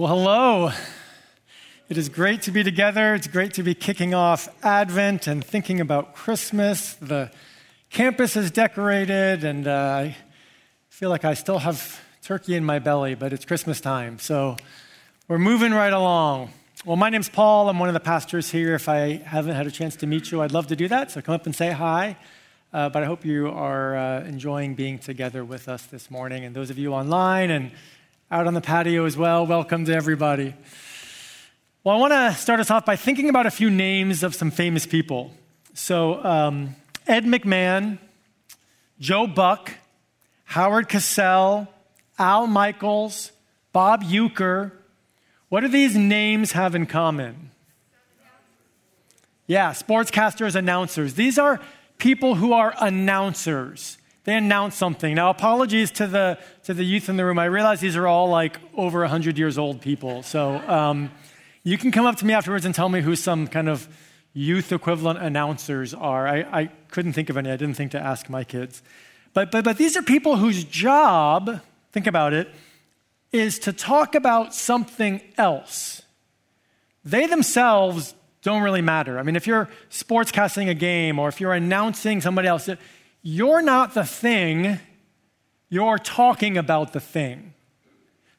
Well, 0.00 0.08
hello. 0.08 0.72
It 1.90 1.98
is 1.98 2.08
great 2.08 2.40
to 2.44 2.50
be 2.50 2.64
together. 2.64 3.14
It's 3.14 3.26
great 3.26 3.52
to 3.52 3.62
be 3.62 3.74
kicking 3.74 4.14
off 4.14 4.48
Advent 4.64 5.26
and 5.26 5.44
thinking 5.44 5.78
about 5.78 6.14
Christmas. 6.14 6.94
The 6.94 7.30
campus 7.90 8.34
is 8.34 8.50
decorated, 8.50 9.44
and 9.44 9.68
uh, 9.68 10.04
I 10.06 10.16
feel 10.88 11.10
like 11.10 11.26
I 11.26 11.34
still 11.34 11.58
have 11.58 12.00
turkey 12.22 12.54
in 12.54 12.64
my 12.64 12.78
belly, 12.78 13.14
but 13.14 13.34
it's 13.34 13.44
Christmas 13.44 13.78
time. 13.78 14.18
So 14.18 14.56
we're 15.28 15.38
moving 15.38 15.72
right 15.72 15.92
along. 15.92 16.52
Well, 16.86 16.96
my 16.96 17.10
name's 17.10 17.28
Paul. 17.28 17.68
I'm 17.68 17.78
one 17.78 17.90
of 17.90 17.92
the 17.92 18.00
pastors 18.00 18.50
here. 18.50 18.74
If 18.74 18.88
I 18.88 19.16
haven't 19.16 19.54
had 19.54 19.66
a 19.66 19.70
chance 19.70 19.96
to 19.96 20.06
meet 20.06 20.30
you, 20.30 20.40
I'd 20.40 20.52
love 20.52 20.68
to 20.68 20.76
do 20.76 20.88
that. 20.88 21.10
So 21.10 21.20
come 21.20 21.34
up 21.34 21.44
and 21.44 21.54
say 21.54 21.72
hi. 21.72 22.16
Uh, 22.72 22.88
but 22.88 23.02
I 23.02 23.06
hope 23.06 23.26
you 23.26 23.48
are 23.48 23.98
uh, 23.98 24.24
enjoying 24.24 24.76
being 24.76 24.98
together 24.98 25.44
with 25.44 25.68
us 25.68 25.84
this 25.84 26.10
morning. 26.10 26.46
And 26.46 26.56
those 26.56 26.70
of 26.70 26.78
you 26.78 26.94
online 26.94 27.50
and 27.50 27.72
out 28.32 28.46
on 28.46 28.54
the 28.54 28.60
patio 28.60 29.06
as 29.06 29.16
well. 29.16 29.44
Welcome 29.44 29.86
to 29.86 29.92
everybody. 29.92 30.54
Well, 31.82 31.96
I 31.96 31.98
want 31.98 32.12
to 32.12 32.40
start 32.40 32.60
us 32.60 32.70
off 32.70 32.86
by 32.86 32.94
thinking 32.94 33.28
about 33.28 33.46
a 33.46 33.50
few 33.50 33.70
names 33.70 34.22
of 34.22 34.36
some 34.36 34.52
famous 34.52 34.86
people. 34.86 35.34
So, 35.74 36.22
um, 36.24 36.76
Ed 37.08 37.24
McMahon, 37.24 37.98
Joe 39.00 39.26
Buck, 39.26 39.72
Howard 40.44 40.88
Cosell, 40.88 41.66
Al 42.20 42.46
Michaels, 42.46 43.32
Bob 43.72 44.04
Uecker. 44.04 44.70
What 45.48 45.62
do 45.62 45.68
these 45.68 45.96
names 45.96 46.52
have 46.52 46.76
in 46.76 46.86
common? 46.86 47.50
Yeah, 49.48 49.72
sportscasters, 49.72 50.54
announcers. 50.54 51.14
These 51.14 51.36
are 51.36 51.58
people 51.98 52.36
who 52.36 52.52
are 52.52 52.74
announcers. 52.78 53.98
They 54.30 54.36
announce 54.36 54.76
something. 54.76 55.16
Now, 55.16 55.30
apologies 55.30 55.90
to 55.90 56.06
the, 56.06 56.38
to 56.62 56.72
the 56.72 56.84
youth 56.84 57.08
in 57.08 57.16
the 57.16 57.24
room. 57.24 57.36
I 57.40 57.46
realize 57.46 57.80
these 57.80 57.96
are 57.96 58.06
all 58.06 58.28
like 58.28 58.60
over 58.76 59.00
100 59.00 59.36
years 59.36 59.58
old 59.58 59.80
people. 59.80 60.22
So 60.22 60.58
um, 60.68 61.10
you 61.64 61.76
can 61.76 61.90
come 61.90 62.06
up 62.06 62.14
to 62.18 62.24
me 62.24 62.32
afterwards 62.32 62.64
and 62.64 62.72
tell 62.72 62.88
me 62.88 63.00
who 63.00 63.16
some 63.16 63.48
kind 63.48 63.68
of 63.68 63.88
youth 64.32 64.70
equivalent 64.70 65.18
announcers 65.18 65.94
are. 65.94 66.28
I, 66.28 66.42
I 66.42 66.66
couldn't 66.92 67.14
think 67.14 67.28
of 67.28 67.38
any. 67.38 67.50
I 67.50 67.56
didn't 67.56 67.74
think 67.74 67.90
to 67.90 67.98
ask 67.98 68.30
my 68.30 68.44
kids. 68.44 68.84
But, 69.34 69.50
but, 69.50 69.64
but 69.64 69.78
these 69.78 69.96
are 69.96 70.02
people 70.02 70.36
whose 70.36 70.62
job, 70.62 71.60
think 71.90 72.06
about 72.06 72.32
it, 72.32 72.54
is 73.32 73.58
to 73.58 73.72
talk 73.72 74.14
about 74.14 74.54
something 74.54 75.20
else. 75.38 76.02
They 77.04 77.26
themselves 77.26 78.14
don't 78.42 78.62
really 78.62 78.80
matter. 78.80 79.18
I 79.18 79.24
mean, 79.24 79.34
if 79.34 79.48
you're 79.48 79.68
sportscasting 79.90 80.68
a 80.68 80.74
game 80.74 81.18
or 81.18 81.28
if 81.28 81.40
you're 81.40 81.52
announcing 81.52 82.20
somebody 82.20 82.46
else, 82.46 82.68
you're 83.22 83.62
not 83.62 83.94
the 83.94 84.04
thing, 84.04 84.78
you're 85.68 85.98
talking 85.98 86.56
about 86.56 86.92
the 86.92 87.00
thing. 87.00 87.54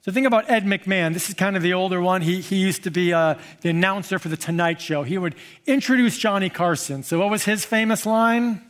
So 0.02 0.12
think 0.12 0.26
about 0.26 0.50
Ed 0.50 0.66
McMahon. 0.66 1.14
This 1.14 1.30
is 1.30 1.36
kind 1.36 1.56
of 1.56 1.62
the 1.62 1.74
older 1.74 2.02
one. 2.02 2.22
He, 2.24 2.42
he 2.42 2.56
used 2.56 2.84
to 2.84 2.92
be 2.92 3.14
uh, 3.14 3.36
the 3.62 3.70
announcer 3.70 4.18
for 4.18 4.30
The 4.30 4.38
Tonight 4.38 4.82
Show. 4.82 5.04
He 5.04 5.18
would 5.20 5.36
introduce 5.68 6.18
Johnny 6.18 6.50
Carson. 6.50 7.04
So 7.04 7.20
what 7.20 7.30
was 7.30 7.46
his 7.46 7.66
famous 7.66 8.06
line? 8.08 8.64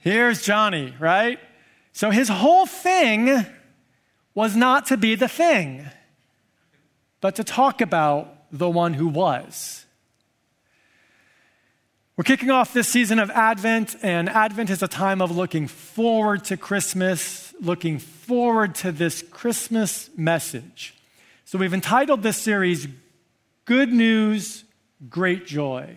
Here's 0.00 0.42
Johnny, 0.42 0.94
right? 1.00 1.40
So 1.92 2.10
his 2.10 2.28
whole 2.28 2.66
thing 2.66 3.46
was 4.34 4.54
not 4.54 4.86
to 4.86 4.98
be 4.98 5.14
the 5.14 5.28
thing, 5.28 5.86
but 7.22 7.36
to 7.36 7.44
talk 7.44 7.80
about 7.80 8.50
the 8.52 8.68
one 8.68 8.92
who 8.92 9.08
was. 9.08 9.83
We're 12.16 12.22
kicking 12.22 12.52
off 12.52 12.72
this 12.72 12.86
season 12.86 13.18
of 13.18 13.28
Advent, 13.30 13.96
and 14.00 14.28
Advent 14.28 14.70
is 14.70 14.84
a 14.84 14.88
time 14.88 15.20
of 15.20 15.36
looking 15.36 15.66
forward 15.66 16.44
to 16.44 16.56
Christmas, 16.56 17.52
looking 17.60 17.98
forward 17.98 18.76
to 18.76 18.92
this 18.92 19.20
Christmas 19.32 20.08
message. 20.16 20.94
So 21.44 21.58
we've 21.58 21.74
entitled 21.74 22.22
this 22.22 22.36
series, 22.36 22.86
Good 23.64 23.92
News, 23.92 24.62
Great 25.10 25.44
Joy. 25.44 25.96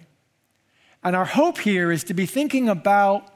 And 1.03 1.15
our 1.15 1.23
hope 1.23 1.59
here 1.59 1.91
is 1.91 2.03
to 2.05 2.15
be 2.15 2.25
thinking 2.25 2.67
about 2.67 3.31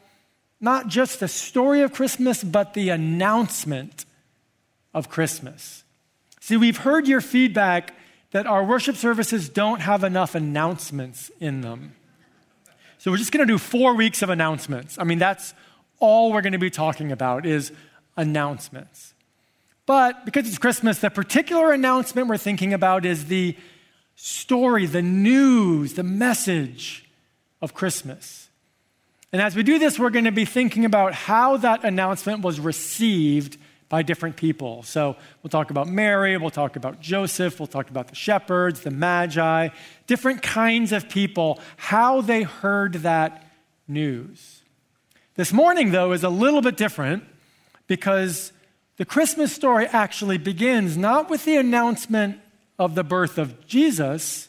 not 0.59 0.88
just 0.88 1.20
the 1.20 1.28
story 1.28 1.84
of 1.84 1.94
Christmas, 1.94 2.44
but 2.44 2.74
the 2.74 2.90
announcement 2.90 4.06
of 4.91 5.08
Christmas. 5.08 5.84
See, 6.40 6.58
we've 6.58 6.78
heard 6.78 7.08
your 7.08 7.22
feedback 7.22 7.94
that 8.31 8.47
our 8.47 8.64
worship 8.64 8.96
services 8.96 9.50
don't 9.50 9.81
have 9.81 10.03
enough 10.03 10.34
announcements 10.34 11.30
in 11.40 11.62
them. 11.62 11.94
So 13.01 13.09
we're 13.09 13.17
just 13.17 13.31
going 13.31 13.47
to 13.47 13.51
do 13.51 13.57
four 13.57 13.95
weeks 13.95 14.22
of 14.22 14.29
announcements. 14.29 15.00
I 15.00 15.06
mean, 15.06 15.17
that's 15.17 15.56
all 15.97 16.31
we're 16.31 16.44
going 16.44 16.53
to 16.53 16.59
be 16.59 16.69
talking 16.69 17.12
about 17.12 17.47
is 17.47 17.72
announcements. 18.16 19.16
But 19.88 20.23
because 20.23 20.47
it's 20.47 20.59
Christmas, 20.59 21.00
the 21.00 21.09
particular 21.09 21.72
announcement 21.72 22.28
we're 22.28 22.38
thinking 22.38 22.75
about 22.75 23.03
is 23.03 23.25
the 23.25 23.57
story, 24.13 24.85
the 24.85 25.01
news, 25.01 25.95
the 25.95 26.03
message 26.03 27.09
of 27.59 27.73
Christmas. 27.73 28.50
And 29.34 29.41
as 29.41 29.56
we 29.56 29.63
do 29.63 29.79
this, 29.79 29.97
we're 29.97 30.11
going 30.11 30.25
to 30.25 30.31
be 30.31 30.45
thinking 30.45 30.85
about 30.85 31.16
how 31.16 31.57
that 31.57 31.84
announcement 31.84 32.44
was 32.44 32.59
received 32.59 33.57
by 33.91 34.02
different 34.03 34.38
people. 34.38 34.84
So 34.84 35.18
we'll 35.44 35.50
talk 35.50 35.69
about 35.69 35.90
Mary, 35.90 36.38
we'll 36.38 36.50
talk 36.50 36.78
about 36.78 37.02
Joseph, 37.02 37.59
we'll 37.59 37.68
talk 37.68 37.90
about 37.90 38.07
the 38.07 38.16
shepherds, 38.16 38.79
the 38.79 38.90
magi, 38.90 39.68
different 40.07 40.41
kinds 40.41 40.94
of 40.94 41.09
people, 41.09 41.59
how 41.75 42.22
they 42.22 42.44
heard 42.44 42.94
that 42.94 43.52
news. 43.90 44.62
This 45.35 45.52
morning, 45.52 45.91
though, 45.91 46.13
is 46.13 46.24
a 46.24 46.29
little 46.29 46.62
bit 46.62 46.78
different 46.78 47.25
because 47.88 48.53
the 48.96 49.03
Christmas 49.03 49.52
story 49.52 49.88
actually 49.88 50.38
begins 50.38 50.96
not 50.96 51.29
with 51.29 51.44
the 51.44 51.58
announcement 51.58 52.40
of 52.79 52.96
the 52.96 53.03
birth 53.03 53.38
of 53.38 53.68
Jesus, 53.68 54.47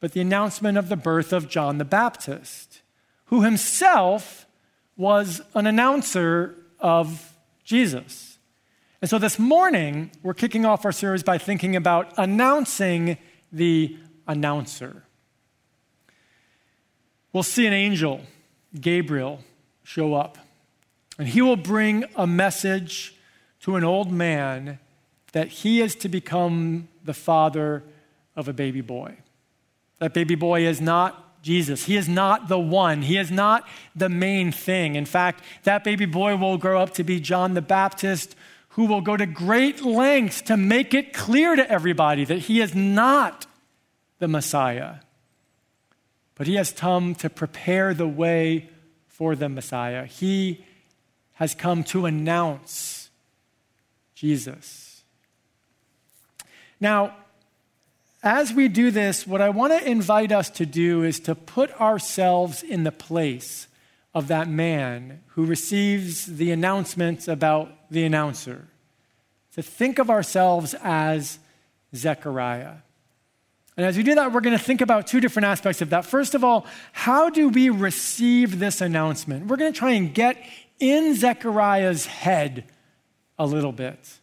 but 0.00 0.12
the 0.12 0.22
announcement 0.22 0.78
of 0.78 0.88
the 0.88 0.96
birth 0.96 1.34
of 1.34 1.50
John 1.50 1.76
the 1.76 1.84
Baptist, 1.84 2.80
who 3.26 3.42
himself 3.42 4.46
was 4.96 5.42
an 5.54 5.66
announcer 5.66 6.56
of 6.78 7.34
Jesus. 7.62 8.29
And 9.02 9.08
so 9.08 9.18
this 9.18 9.38
morning, 9.38 10.10
we're 10.22 10.34
kicking 10.34 10.66
off 10.66 10.84
our 10.84 10.92
series 10.92 11.22
by 11.22 11.38
thinking 11.38 11.74
about 11.74 12.12
announcing 12.18 13.16
the 13.50 13.96
announcer. 14.28 15.04
We'll 17.32 17.42
see 17.42 17.66
an 17.66 17.72
angel, 17.72 18.20
Gabriel, 18.78 19.40
show 19.84 20.12
up, 20.12 20.36
and 21.16 21.26
he 21.26 21.40
will 21.40 21.56
bring 21.56 22.04
a 22.14 22.26
message 22.26 23.14
to 23.60 23.76
an 23.76 23.84
old 23.84 24.12
man 24.12 24.78
that 25.32 25.48
he 25.48 25.80
is 25.80 25.94
to 25.94 26.10
become 26.10 26.88
the 27.02 27.14
father 27.14 27.82
of 28.36 28.48
a 28.48 28.52
baby 28.52 28.82
boy. 28.82 29.16
That 29.98 30.12
baby 30.12 30.34
boy 30.34 30.66
is 30.66 30.78
not 30.78 31.42
Jesus. 31.42 31.86
He 31.86 31.96
is 31.96 32.06
not 32.06 32.48
the 32.48 32.58
one. 32.58 33.00
He 33.00 33.16
is 33.16 33.30
not 33.30 33.66
the 33.96 34.10
main 34.10 34.52
thing. 34.52 34.94
In 34.94 35.06
fact, 35.06 35.42
that 35.62 35.84
baby 35.84 36.04
boy 36.04 36.36
will 36.36 36.58
grow 36.58 36.82
up 36.82 36.92
to 36.94 37.04
be 37.04 37.18
John 37.18 37.54
the 37.54 37.62
Baptist, 37.62 38.36
who 38.70 38.86
will 38.86 39.00
go 39.00 39.16
to 39.16 39.26
great 39.26 39.84
lengths 39.84 40.42
to 40.42 40.56
make 40.56 40.94
it 40.94 41.12
clear 41.12 41.56
to 41.56 41.70
everybody 41.70 42.24
that 42.24 42.38
he 42.38 42.60
is 42.60 42.74
not 42.74 43.46
the 44.18 44.28
Messiah. 44.28 44.96
But 46.36 46.46
he 46.46 46.54
has 46.54 46.72
come 46.72 47.14
to 47.16 47.28
prepare 47.28 47.94
the 47.94 48.08
way 48.08 48.70
for 49.08 49.34
the 49.34 49.48
Messiah. 49.48 50.06
He 50.06 50.64
has 51.34 51.54
come 51.54 51.84
to 51.84 52.06
announce 52.06 53.10
Jesus. 54.14 55.02
Now, 56.80 57.16
as 58.22 58.52
we 58.52 58.68
do 58.68 58.90
this, 58.90 59.26
what 59.26 59.40
I 59.40 59.48
want 59.48 59.72
to 59.72 59.90
invite 59.90 60.30
us 60.30 60.50
to 60.50 60.66
do 60.66 61.02
is 61.02 61.20
to 61.20 61.34
put 61.34 61.72
ourselves 61.80 62.62
in 62.62 62.84
the 62.84 62.92
place 62.92 63.66
of 64.14 64.28
that 64.28 64.48
man 64.48 65.22
who 65.28 65.44
receives 65.44 66.26
the 66.26 66.50
announcements 66.50 67.28
about 67.28 67.90
the 67.90 68.04
announcer. 68.04 68.68
To 69.54 69.62
think 69.62 69.98
of 69.98 70.10
ourselves 70.10 70.74
as 70.82 71.38
Zechariah. 71.94 72.76
And 73.76 73.86
as 73.86 73.96
we 73.96 74.02
do 74.02 74.14
that, 74.16 74.32
we're 74.32 74.40
going 74.40 74.56
to 74.56 74.62
think 74.62 74.80
about 74.80 75.06
two 75.06 75.20
different 75.20 75.46
aspects 75.46 75.80
of 75.80 75.90
that. 75.90 76.04
First 76.04 76.34
of 76.34 76.44
all, 76.44 76.66
how 76.92 77.30
do 77.30 77.48
we 77.48 77.70
receive 77.70 78.58
this 78.58 78.80
announcement? 78.80 79.46
We're 79.46 79.56
going 79.56 79.72
to 79.72 79.78
try 79.78 79.92
and 79.92 80.12
get 80.12 80.36
in 80.78 81.14
Zechariah's 81.14 82.06
head 82.06 82.64
a 83.38 83.46
little 83.46 83.72
bit 83.72 84.18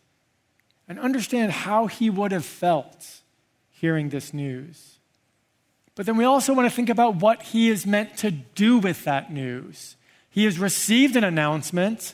and 0.88 1.00
understand 1.00 1.52
how 1.52 1.88
he 1.88 2.10
would 2.10 2.32
have 2.32 2.46
felt 2.46 3.22
hearing 3.70 4.10
this 4.10 4.34
news. 4.34 4.97
But 5.98 6.06
then 6.06 6.16
we 6.16 6.26
also 6.26 6.54
want 6.54 6.70
to 6.70 6.76
think 6.76 6.90
about 6.90 7.16
what 7.16 7.42
he 7.42 7.70
is 7.70 7.88
meant 7.88 8.18
to 8.18 8.30
do 8.30 8.78
with 8.78 9.04
that 9.06 9.34
news. 9.34 9.96
He 10.30 10.46
has 10.46 10.60
received 10.60 11.16
an 11.16 11.24
announcement. 11.24 12.14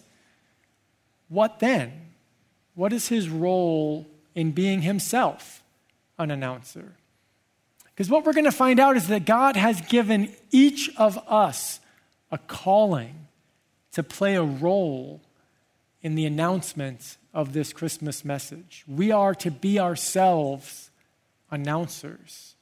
What 1.27 1.59
then? 1.59 1.91
What 2.75 2.94
is 2.94 3.09
his 3.09 3.27
role 3.27 4.07
in 4.35 4.53
being 4.53 4.83
himself 4.83 5.62
an 6.18 6.31
announcer? 6.31 6.94
Because 7.94 8.09
what 8.09 8.25
we're 8.25 8.31
going 8.31 8.45
to 8.45 8.53
find 8.53 8.80
out 8.80 8.95
is 8.95 9.09
that 9.09 9.25
God 9.25 9.57
has 9.57 9.81
given 9.81 10.33
each 10.50 10.89
of 10.95 11.19
us 11.27 11.81
a 12.31 12.38
calling 12.38 13.27
to 13.91 14.01
play 14.01 14.35
a 14.35 14.44
role 14.44 15.19
in 16.01 16.15
the 16.15 16.25
announcement 16.25 17.18
of 17.33 17.51
this 17.51 17.74
Christmas 17.74 18.24
message. 18.24 18.85
We 18.88 19.12
are 19.12 19.35
to 19.35 19.51
be 19.51 19.77
ourselves 19.77 20.89
announcers. 21.51 22.53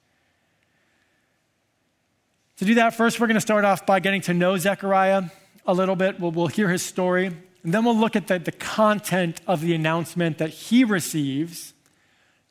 To 2.62 2.66
do 2.66 2.76
that, 2.76 2.94
first, 2.94 3.20
we're 3.20 3.26
going 3.26 3.34
to 3.34 3.42
start 3.42 3.66
off 3.66 3.88
by 3.88 4.00
getting 4.00 4.22
to 4.22 4.36
know 4.36 4.56
Zechariah 4.56 5.24
a 5.66 5.74
little 5.74 5.96
bit. 5.96 6.20
We'll, 6.20 6.30
we'll 6.30 6.46
hear 6.46 6.70
his 6.70 6.84
story, 6.84 7.26
and 7.64 7.74
then 7.74 7.84
we'll 7.84 7.98
look 7.98 8.16
at 8.16 8.28
the, 8.28 8.38
the 8.38 8.52
content 8.52 9.42
of 9.48 9.62
the 9.62 9.74
announcement 9.74 10.38
that 10.38 10.52
he 10.52 10.84
receives. 10.84 11.74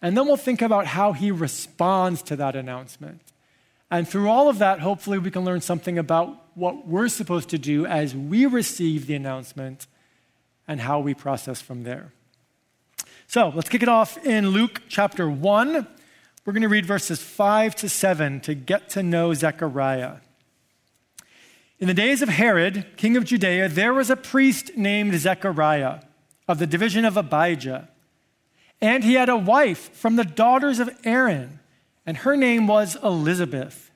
And 0.03 0.17
then 0.17 0.27
we'll 0.27 0.37
think 0.37 0.63
about 0.63 0.87
how 0.87 1.13
he 1.13 1.31
responds 1.31 2.23
to 2.23 2.35
that 2.35 2.57
announcement. 2.57 3.21
And 3.89 4.09
through 4.09 4.29
all 4.29 4.49
of 4.49 4.59
that, 4.59 4.81
hopefully, 4.81 5.19
we 5.19 5.31
can 5.31 5.45
learn 5.45 5.61
something 5.61 5.97
about 5.97 6.45
what 6.57 6.89
we're 6.89 7.07
supposed 7.07 7.49
to 7.51 7.59
do 7.59 7.87
as 7.87 8.13
we 8.13 8.47
receive 8.47 9.07
the 9.07 9.15
announcement 9.15 9.87
and 10.67 10.81
how 10.81 10.99
we 10.99 11.15
process 11.15 11.63
from 11.63 11.85
there. 11.85 12.13
So 13.29 13.53
let's 13.55 13.69
kick 13.69 13.85
it 13.85 13.89
off 13.89 14.19
in 14.27 14.49
Luke 14.49 14.83
chapter 14.89 15.31
1. 15.31 15.87
We're 16.51 16.55
going 16.55 16.63
to 16.63 16.69
read 16.69 16.85
verses 16.85 17.23
5 17.23 17.77
to 17.77 17.89
7 17.89 18.41
to 18.41 18.55
get 18.55 18.89
to 18.89 19.05
know 19.05 19.33
Zechariah. 19.35 20.15
In 21.79 21.87
the 21.87 21.95
days 21.95 22.23
of 22.23 22.29
Herod, 22.29 22.87
king 22.97 23.17
of 23.17 23.25
Judea, 23.25 23.69
there 23.69 23.95
was 23.95 24.11
a 24.11 24.17
priest 24.17 24.77
named 24.77 25.15
Zechariah 25.15 26.01
of 26.49 26.59
the 26.59 26.67
division 26.67 27.05
of 27.05 27.17
Abijah. 27.17 27.89
And 28.81 29.05
he 29.05 29.15
had 29.15 29.29
a 29.29 29.37
wife 29.37 29.95
from 29.95 30.17
the 30.17 30.25
daughters 30.25 30.81
of 30.81 30.91
Aaron, 31.05 31.61
and 32.05 32.17
her 32.17 32.37
name 32.37 32.67
was 32.67 32.97
Elizabeth. 32.97 33.93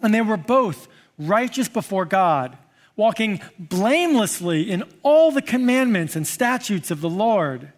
And 0.00 0.12
they 0.12 0.22
were 0.22 0.36
both 0.36 0.88
righteous 1.20 1.68
before 1.68 2.04
God, 2.04 2.58
walking 2.96 3.40
blamelessly 3.60 4.68
in 4.68 4.82
all 5.04 5.30
the 5.30 5.40
commandments 5.40 6.16
and 6.16 6.26
statutes 6.26 6.90
of 6.90 7.00
the 7.00 7.08
Lord. 7.08 7.72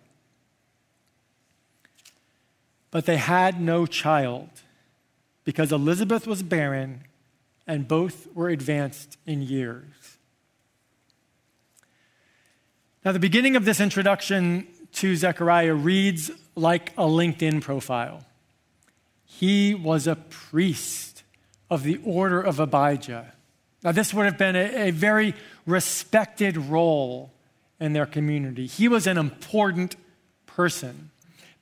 But 2.95 3.07
they 3.07 3.17
had 3.17 3.61
no 3.61 3.87
child 3.87 4.49
because 5.43 5.73
Elizabeth 5.73 6.29
was 6.29 6.45
barren 6.45 7.01
and 7.67 7.89
both 7.89 8.29
were 8.37 8.49
advanced 8.49 9.19
in 9.27 9.43
years. 9.43 10.17
Now, 13.05 13.11
the 13.11 13.19
beginning 13.19 13.57
of 13.57 13.65
this 13.65 13.81
introduction 13.81 14.69
to 14.93 15.17
Zechariah 15.17 15.75
reads 15.75 16.31
like 16.55 16.93
a 16.93 17.03
LinkedIn 17.03 17.63
profile. 17.63 18.25
He 19.25 19.75
was 19.75 20.07
a 20.07 20.15
priest 20.15 21.25
of 21.69 21.83
the 21.83 21.99
order 22.05 22.41
of 22.41 22.61
Abijah. 22.61 23.33
Now, 23.83 23.91
this 23.91 24.15
would 24.15 24.27
have 24.27 24.39
been 24.39 24.55
a, 24.55 24.87
a 24.87 24.91
very 24.93 25.35
respected 25.67 26.57
role 26.57 27.33
in 27.81 27.93
their 27.93 28.07
community. 28.07 28.69
He 28.69 28.87
was 28.87 29.09
an 29.09 29.19
important 29.19 29.97
person. 30.47 31.11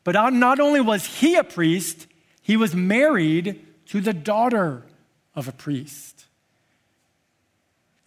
But 0.04 0.12
not 0.32 0.60
only 0.60 0.80
was 0.80 1.06
he 1.06 1.36
a 1.36 1.44
priest, 1.44 2.06
he 2.42 2.56
was 2.56 2.74
married 2.74 3.64
to 3.86 4.00
the 4.00 4.12
daughter 4.12 4.84
of 5.34 5.48
a 5.48 5.52
priest. 5.52 6.24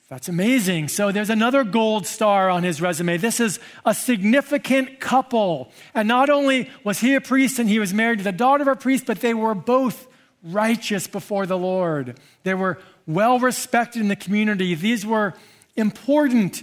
That's 0.07 0.29
amazing. 0.29 0.89
So 0.89 1.11
there's 1.11 1.31
another 1.31 1.63
gold 1.63 2.05
star 2.05 2.49
on 2.49 2.63
his 2.63 2.79
resume. 2.79 3.17
This 3.17 3.39
is 3.39 3.59
a 3.85 3.95
significant 3.95 4.99
couple. 4.99 5.71
And 5.95 6.07
not 6.07 6.29
only 6.29 6.69
was 6.83 6.99
he 6.99 7.15
a 7.15 7.21
priest 7.21 7.57
and 7.57 7.67
he 7.67 7.79
was 7.79 7.93
married 7.93 8.19
to 8.19 8.23
the 8.23 8.31
daughter 8.31 8.61
of 8.61 8.67
a 8.67 8.75
priest, 8.75 9.05
but 9.07 9.21
they 9.21 9.33
were 9.33 9.55
both 9.55 10.07
righteous 10.43 11.07
before 11.07 11.47
the 11.47 11.57
Lord. 11.57 12.19
They 12.43 12.53
were 12.53 12.77
well 13.07 13.39
respected 13.39 14.01
in 14.01 14.07
the 14.07 14.15
community. 14.15 14.75
These 14.75 15.07
were 15.07 15.33
important, 15.75 16.61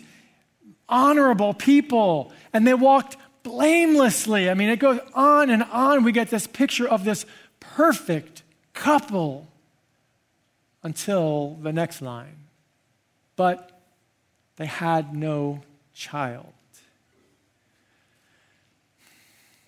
honorable 0.89 1.53
people. 1.53 2.33
And 2.53 2.65
they 2.65 2.75
walked 2.75 3.17
blamelessly. 3.43 4.49
I 4.49 4.55
mean, 4.55 4.69
it 4.69 4.79
goes 4.79 5.01
on 5.15 5.51
and 5.51 5.63
on. 5.65 6.05
We 6.05 6.13
get 6.13 6.31
this 6.31 6.47
picture 6.47 6.89
of 6.89 7.05
this 7.05 7.27
perfect 7.61 8.43
couple 8.75 9.49
until 10.83 11.59
the 11.63 11.73
next 11.73 12.03
line. 12.03 12.45
But 13.37 13.81
they 14.57 14.67
had 14.67 15.15
no 15.15 15.63
child. 15.95 16.53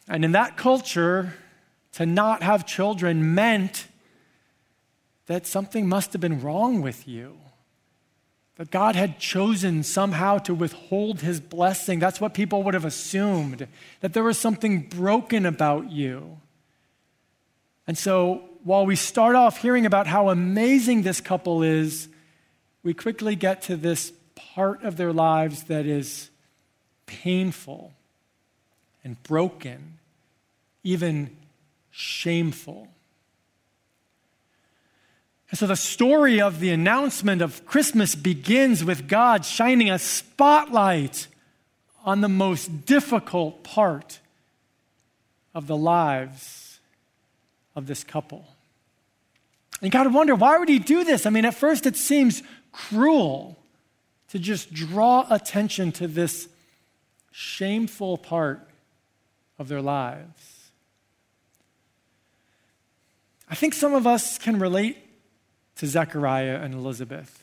And 0.06 0.24
in 0.24 0.32
that 0.32 0.56
culture, 0.56 1.34
to 1.92 2.04
not 2.04 2.42
have 2.42 2.66
children 2.66 3.34
meant 3.34 3.86
that 5.26 5.46
something 5.46 5.88
must 5.88 6.12
have 6.12 6.20
been 6.20 6.40
wrong 6.40 6.82
with 6.82 7.08
you. 7.08 7.38
That 8.56 8.70
God 8.70 8.94
had 8.94 9.18
chosen 9.18 9.82
somehow 9.82 10.38
to 10.38 10.54
withhold 10.54 11.20
his 11.20 11.40
blessing. 11.40 11.98
That's 11.98 12.20
what 12.20 12.34
people 12.34 12.62
would 12.62 12.74
have 12.74 12.84
assumed, 12.84 13.66
that 14.00 14.12
there 14.12 14.22
was 14.22 14.38
something 14.38 14.82
broken 14.82 15.44
about 15.44 15.90
you. 15.90 16.38
And 17.86 17.98
so 17.98 18.42
while 18.62 18.86
we 18.86 18.96
start 18.96 19.34
off 19.36 19.58
hearing 19.58 19.86
about 19.86 20.06
how 20.06 20.30
amazing 20.30 21.02
this 21.02 21.20
couple 21.20 21.62
is, 21.62 22.08
we 22.82 22.94
quickly 22.94 23.34
get 23.34 23.62
to 23.62 23.76
this 23.76 24.12
part 24.34 24.84
of 24.84 24.96
their 24.96 25.12
lives 25.12 25.64
that 25.64 25.84
is 25.84 26.30
painful 27.06 27.92
and 29.02 29.22
broken, 29.22 29.98
even 30.82 31.36
shameful. 31.90 32.88
And 35.54 35.58
so 35.60 35.68
the 35.68 35.76
story 35.76 36.40
of 36.40 36.58
the 36.58 36.70
announcement 36.70 37.40
of 37.40 37.64
Christmas 37.64 38.16
begins 38.16 38.82
with 38.82 39.06
God 39.06 39.44
shining 39.44 39.88
a 39.88 40.00
spotlight 40.00 41.28
on 42.04 42.22
the 42.22 42.28
most 42.28 42.86
difficult 42.86 43.62
part 43.62 44.18
of 45.54 45.68
the 45.68 45.76
lives 45.76 46.80
of 47.76 47.86
this 47.86 48.02
couple. 48.02 48.48
And 49.80 49.92
to 49.92 50.08
wonder, 50.08 50.34
why 50.34 50.58
would 50.58 50.68
he 50.68 50.80
do 50.80 51.04
this? 51.04 51.24
I 51.24 51.30
mean, 51.30 51.44
at 51.44 51.54
first 51.54 51.86
it 51.86 51.94
seems 51.94 52.42
cruel 52.72 53.56
to 54.30 54.40
just 54.40 54.74
draw 54.74 55.24
attention 55.30 55.92
to 55.92 56.08
this 56.08 56.48
shameful 57.30 58.18
part 58.18 58.68
of 59.60 59.68
their 59.68 59.80
lives. 59.80 60.72
I 63.48 63.54
think 63.54 63.72
some 63.72 63.94
of 63.94 64.04
us 64.04 64.36
can 64.36 64.58
relate 64.58 64.98
to 65.76 65.86
Zechariah 65.86 66.60
and 66.62 66.74
Elizabeth. 66.74 67.42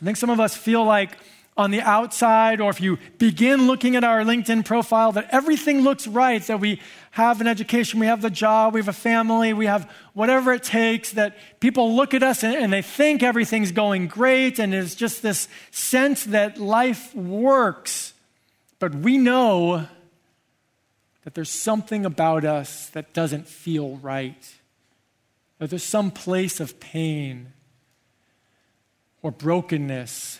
I 0.00 0.04
think 0.04 0.16
some 0.16 0.30
of 0.30 0.40
us 0.40 0.56
feel 0.56 0.84
like 0.84 1.16
on 1.56 1.70
the 1.70 1.80
outside, 1.80 2.60
or 2.60 2.68
if 2.68 2.82
you 2.82 2.98
begin 3.16 3.66
looking 3.66 3.96
at 3.96 4.04
our 4.04 4.20
LinkedIn 4.20 4.62
profile, 4.64 5.12
that 5.12 5.26
everything 5.30 5.80
looks 5.80 6.06
right, 6.06 6.42
that 6.48 6.60
we 6.60 6.80
have 7.12 7.40
an 7.40 7.46
education, 7.46 7.98
we 7.98 8.06
have 8.06 8.20
the 8.20 8.28
job, 8.28 8.74
we 8.74 8.80
have 8.80 8.88
a 8.88 8.92
family, 8.92 9.54
we 9.54 9.64
have 9.64 9.90
whatever 10.12 10.52
it 10.52 10.62
takes, 10.62 11.12
that 11.12 11.34
people 11.58 11.96
look 11.96 12.12
at 12.12 12.22
us 12.22 12.44
and, 12.44 12.70
they 12.70 12.82
think 12.82 13.22
everything's 13.22 13.72
going 13.72 14.06
great, 14.06 14.58
and 14.58 14.74
it's 14.74 14.94
just 14.94 15.22
this 15.22 15.48
sense 15.70 16.24
that 16.24 16.58
life 16.58 17.14
works. 17.14 18.12
But 18.78 18.94
we 18.94 19.16
know 19.16 19.86
that 21.24 21.34
there's 21.34 21.50
something 21.50 22.04
about 22.04 22.44
us 22.44 22.90
that 22.90 23.14
doesn't 23.14 23.48
feel 23.48 23.96
right, 23.96 24.54
that 25.58 25.70
there's 25.70 25.82
some 25.82 26.10
place 26.10 26.60
of 26.60 26.78
pain 26.80 27.52
or 29.22 29.30
brokenness 29.30 30.38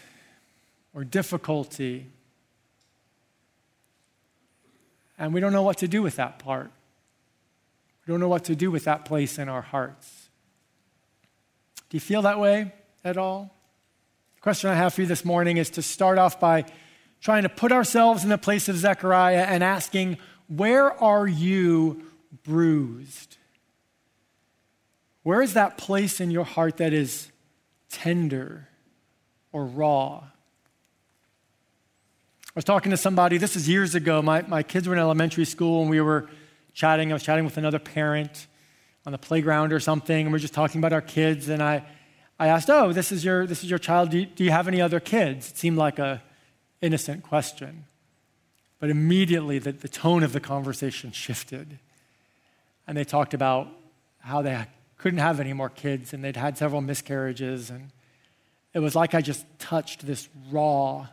or 0.94 1.04
difficulty. 1.04 2.06
And 5.18 5.32
we 5.32 5.40
don't 5.40 5.52
know 5.52 5.62
what 5.62 5.78
to 5.78 5.88
do 5.88 6.02
with 6.02 6.16
that 6.16 6.38
part. 6.38 6.70
We 8.06 8.12
don't 8.12 8.20
know 8.20 8.28
what 8.28 8.44
to 8.44 8.54
do 8.54 8.70
with 8.70 8.84
that 8.84 9.04
place 9.04 9.38
in 9.38 9.48
our 9.48 9.62
hearts. 9.62 10.28
Do 11.88 11.96
you 11.96 12.00
feel 12.00 12.22
that 12.22 12.38
way 12.38 12.72
at 13.04 13.16
all? 13.16 13.54
The 14.36 14.40
question 14.42 14.70
I 14.70 14.74
have 14.74 14.94
for 14.94 15.00
you 15.00 15.06
this 15.06 15.24
morning 15.24 15.56
is 15.56 15.70
to 15.70 15.82
start 15.82 16.18
off 16.18 16.38
by 16.38 16.66
trying 17.20 17.42
to 17.42 17.48
put 17.48 17.72
ourselves 17.72 18.22
in 18.22 18.30
the 18.30 18.38
place 18.38 18.68
of 18.68 18.76
Zechariah 18.76 19.44
and 19.44 19.64
asking, 19.64 20.18
Where 20.48 20.92
are 21.02 21.26
you 21.26 22.04
bruised? 22.44 23.38
Where 25.26 25.42
is 25.42 25.54
that 25.54 25.76
place 25.76 26.20
in 26.20 26.30
your 26.30 26.44
heart 26.44 26.76
that 26.76 26.92
is 26.92 27.32
tender 27.90 28.68
or 29.50 29.66
raw? 29.66 30.22
I 30.22 30.28
was 32.54 32.62
talking 32.62 32.90
to 32.92 32.96
somebody, 32.96 33.36
this 33.36 33.56
is 33.56 33.68
years 33.68 33.96
ago. 33.96 34.22
My, 34.22 34.42
my 34.42 34.62
kids 34.62 34.86
were 34.86 34.94
in 34.94 35.00
elementary 35.00 35.44
school 35.44 35.80
and 35.80 35.90
we 35.90 36.00
were 36.00 36.28
chatting. 36.74 37.10
I 37.10 37.14
was 37.14 37.24
chatting 37.24 37.44
with 37.44 37.56
another 37.56 37.80
parent 37.80 38.46
on 39.04 39.10
the 39.10 39.18
playground 39.18 39.72
or 39.72 39.80
something, 39.80 40.26
and 40.26 40.32
we 40.32 40.36
are 40.36 40.38
just 40.38 40.54
talking 40.54 40.80
about 40.80 40.92
our 40.92 41.00
kids. 41.00 41.48
And 41.48 41.60
I, 41.60 41.84
I 42.38 42.46
asked, 42.46 42.70
Oh, 42.70 42.92
this 42.92 43.10
is 43.10 43.24
your, 43.24 43.48
this 43.48 43.64
is 43.64 43.68
your 43.68 43.80
child. 43.80 44.10
Do 44.10 44.20
you, 44.20 44.26
do 44.26 44.44
you 44.44 44.52
have 44.52 44.68
any 44.68 44.80
other 44.80 45.00
kids? 45.00 45.50
It 45.50 45.56
seemed 45.56 45.76
like 45.76 45.98
a 45.98 46.22
innocent 46.80 47.24
question. 47.24 47.86
But 48.78 48.90
immediately 48.90 49.58
the, 49.58 49.72
the 49.72 49.88
tone 49.88 50.22
of 50.22 50.32
the 50.32 50.38
conversation 50.38 51.10
shifted. 51.10 51.80
And 52.86 52.96
they 52.96 53.02
talked 53.02 53.34
about 53.34 53.66
how 54.20 54.40
they 54.40 54.54
couldn't 54.98 55.18
have 55.18 55.40
any 55.40 55.52
more 55.52 55.68
kids 55.68 56.12
and 56.12 56.24
they'd 56.24 56.36
had 56.36 56.56
several 56.58 56.80
miscarriages. 56.80 57.70
And 57.70 57.90
it 58.72 58.80
was 58.80 58.94
like 58.94 59.14
I 59.14 59.20
just 59.20 59.44
touched 59.58 60.06
this 60.06 60.28
raw 60.50 61.06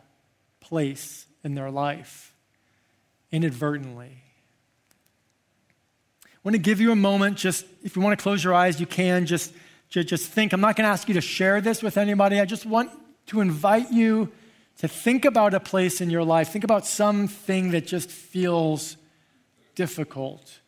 place 0.60 1.26
in 1.42 1.54
their 1.54 1.70
life. 1.70 2.34
inadvertently. 3.34 4.22
I 6.22 6.38
want 6.44 6.54
to 6.54 6.62
give 6.62 6.80
you 6.80 6.92
a 6.92 6.96
moment, 6.96 7.36
just 7.36 7.66
if 7.82 7.96
you 7.96 8.02
want 8.02 8.16
to 8.16 8.22
close 8.22 8.44
your 8.44 8.54
eyes, 8.54 8.78
you 8.78 8.86
can 8.86 9.26
just, 9.26 9.52
just 9.88 10.28
think. 10.30 10.52
I'm 10.52 10.60
not 10.60 10.76
going 10.76 10.84
to 10.84 10.90
ask 10.90 11.08
you 11.08 11.14
to 11.14 11.20
share 11.20 11.60
this 11.60 11.82
with 11.82 11.98
anybody. 11.98 12.38
I 12.38 12.44
just 12.44 12.64
want 12.64 12.90
to 13.26 13.40
invite 13.40 13.90
you 13.90 14.30
to 14.78 14.86
think 14.88 15.24
about 15.24 15.52
a 15.52 15.60
place 15.60 16.00
in 16.00 16.10
your 16.10 16.22
life. 16.22 16.50
Think 16.50 16.64
about 16.64 16.86
something 16.86 17.72
that 17.72 17.86
just 17.86 18.08
feels 18.08 18.96
difficult 19.74 20.60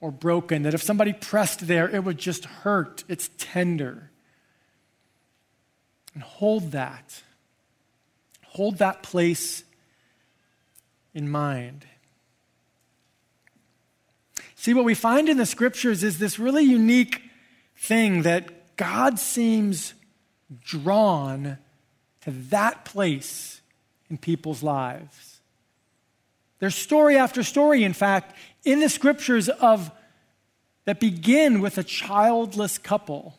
or 0.00 0.10
broken, 0.10 0.62
that 0.62 0.74
if 0.74 0.82
somebody 0.82 1.12
pressed 1.12 1.66
there, 1.66 1.88
it 1.88 2.04
would 2.04 2.18
just 2.18 2.44
hurt. 2.44 3.04
It's 3.08 3.30
tender. 3.38 4.10
And 6.14 6.22
hold 6.22 6.72
that. 6.72 7.22
Hold 8.46 8.78
that 8.78 9.02
place 9.02 9.64
in 11.14 11.30
mind. 11.30 11.84
See, 14.54 14.74
what 14.74 14.84
we 14.84 14.94
find 14.94 15.28
in 15.28 15.36
the 15.36 15.46
scriptures 15.46 16.02
is 16.02 16.18
this 16.18 16.38
really 16.38 16.64
unique 16.64 17.22
thing 17.76 18.22
that 18.22 18.76
God 18.76 19.18
seems 19.18 19.94
drawn 20.64 21.58
to 22.22 22.30
that 22.30 22.84
place 22.84 23.60
in 24.10 24.18
people's 24.18 24.62
lives. 24.62 25.37
There's 26.58 26.74
story 26.74 27.16
after 27.16 27.42
story, 27.42 27.84
in 27.84 27.92
fact, 27.92 28.34
in 28.64 28.80
the 28.80 28.88
scriptures 28.88 29.48
of 29.48 29.90
that 30.84 31.00
begin 31.00 31.60
with 31.60 31.78
a 31.78 31.84
childless 31.84 32.78
couple. 32.78 33.38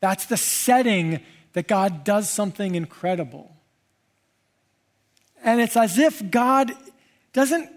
That's 0.00 0.26
the 0.26 0.36
setting 0.36 1.20
that 1.52 1.68
God 1.68 2.04
does 2.04 2.28
something 2.28 2.74
incredible. 2.74 3.54
And 5.42 5.60
it's 5.60 5.76
as 5.76 5.98
if 5.98 6.30
God 6.30 6.72
doesn't 7.32 7.70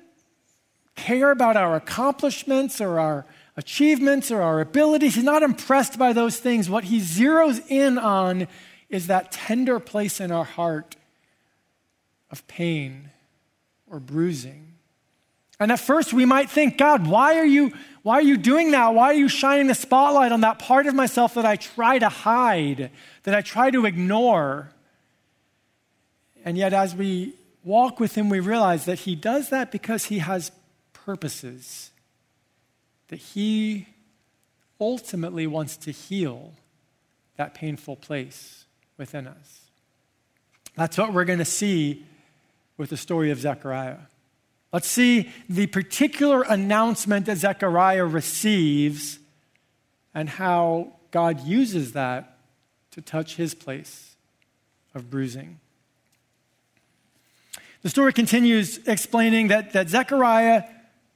care 0.96 1.32
about 1.32 1.56
our 1.56 1.76
accomplishments 1.76 2.82
or 2.82 3.00
our 3.00 3.26
achievements 3.56 4.32
or 4.32 4.42
our 4.42 4.60
abilities. 4.62 5.16
He's 5.16 5.24
not 5.24 5.44
impressed 5.44 5.98
by 5.98 6.12
those 6.12 6.38
things. 6.38 6.70
What 6.70 6.86
he 6.86 7.00
zeroes 7.00 7.64
in 7.70 7.98
on 7.98 8.48
is 8.90 9.08
that 9.08 9.32
tender 9.32 9.80
place 9.80 10.20
in 10.20 10.32
our 10.32 10.44
heart 10.44 10.96
of 12.30 12.46
pain 12.48 13.11
or 13.92 14.00
bruising. 14.00 14.74
And 15.60 15.72
at 15.72 15.80
first 15.80 16.12
we 16.12 16.26
might 16.26 16.50
think, 16.50 16.78
God, 16.78 17.06
why 17.06 17.38
are 17.38 17.46
you 17.46 17.72
why 18.04 18.16
are 18.16 18.24
you 18.24 18.38
doing 18.38 18.72
that? 18.72 18.96
Why 18.96 19.12
are 19.12 19.14
you 19.14 19.30
shining 19.30 19.68
the 19.68 19.76
spotlight 19.76 20.32
on 20.32 20.42
that 20.42 20.58
part 20.58 20.88
of 20.88 20.96
myself 20.96 21.36
that 21.36 21.46
I 21.46 21.56
try 21.56 22.00
to 22.00 22.10
hide, 22.10 22.90
that 23.24 23.36
I 23.36 23.42
try 23.42 23.70
to 23.70 23.86
ignore? 23.86 24.72
And 26.44 26.58
yet 26.58 26.74
as 26.74 26.96
we 26.96 27.36
walk 27.64 28.00
with 28.00 28.16
him, 28.16 28.28
we 28.30 28.40
realize 28.40 28.86
that 28.86 29.00
he 29.00 29.16
does 29.16 29.50
that 29.50 29.72
because 29.72 30.06
he 30.06 30.18
has 30.18 30.52
purposes, 30.94 31.92
that 33.10 33.18
he 33.18 33.86
ultimately 34.80 35.46
wants 35.46 35.78
to 35.78 35.92
heal 35.92 36.54
that 37.38 37.54
painful 37.54 37.98
place 37.98 38.66
within 38.98 39.28
us. 39.28 39.62
That's 40.76 40.98
what 40.98 41.14
we're 41.14 41.26
going 41.26 41.40
to 41.40 41.46
see 41.46 42.04
with 42.82 42.90
the 42.90 42.98
story 42.98 43.30
of 43.30 43.40
Zechariah. 43.40 44.00
Let's 44.74 44.88
see 44.88 45.30
the 45.48 45.68
particular 45.68 46.42
announcement 46.42 47.28
that 47.28 47.38
Zechariah 47.38 48.06
receives 48.06 49.20
and 50.16 50.28
how 50.28 50.94
God 51.12 51.46
uses 51.46 51.94
that 51.94 52.40
to 52.90 53.00
touch 53.00 53.36
his 53.36 53.54
place 53.54 54.16
of 54.96 55.12
bruising. 55.12 55.60
The 57.84 57.90
story 57.90 58.14
continues 58.14 58.80
explaining 58.88 59.50
that, 59.50 59.74
that 59.74 59.90
Zechariah 59.90 60.64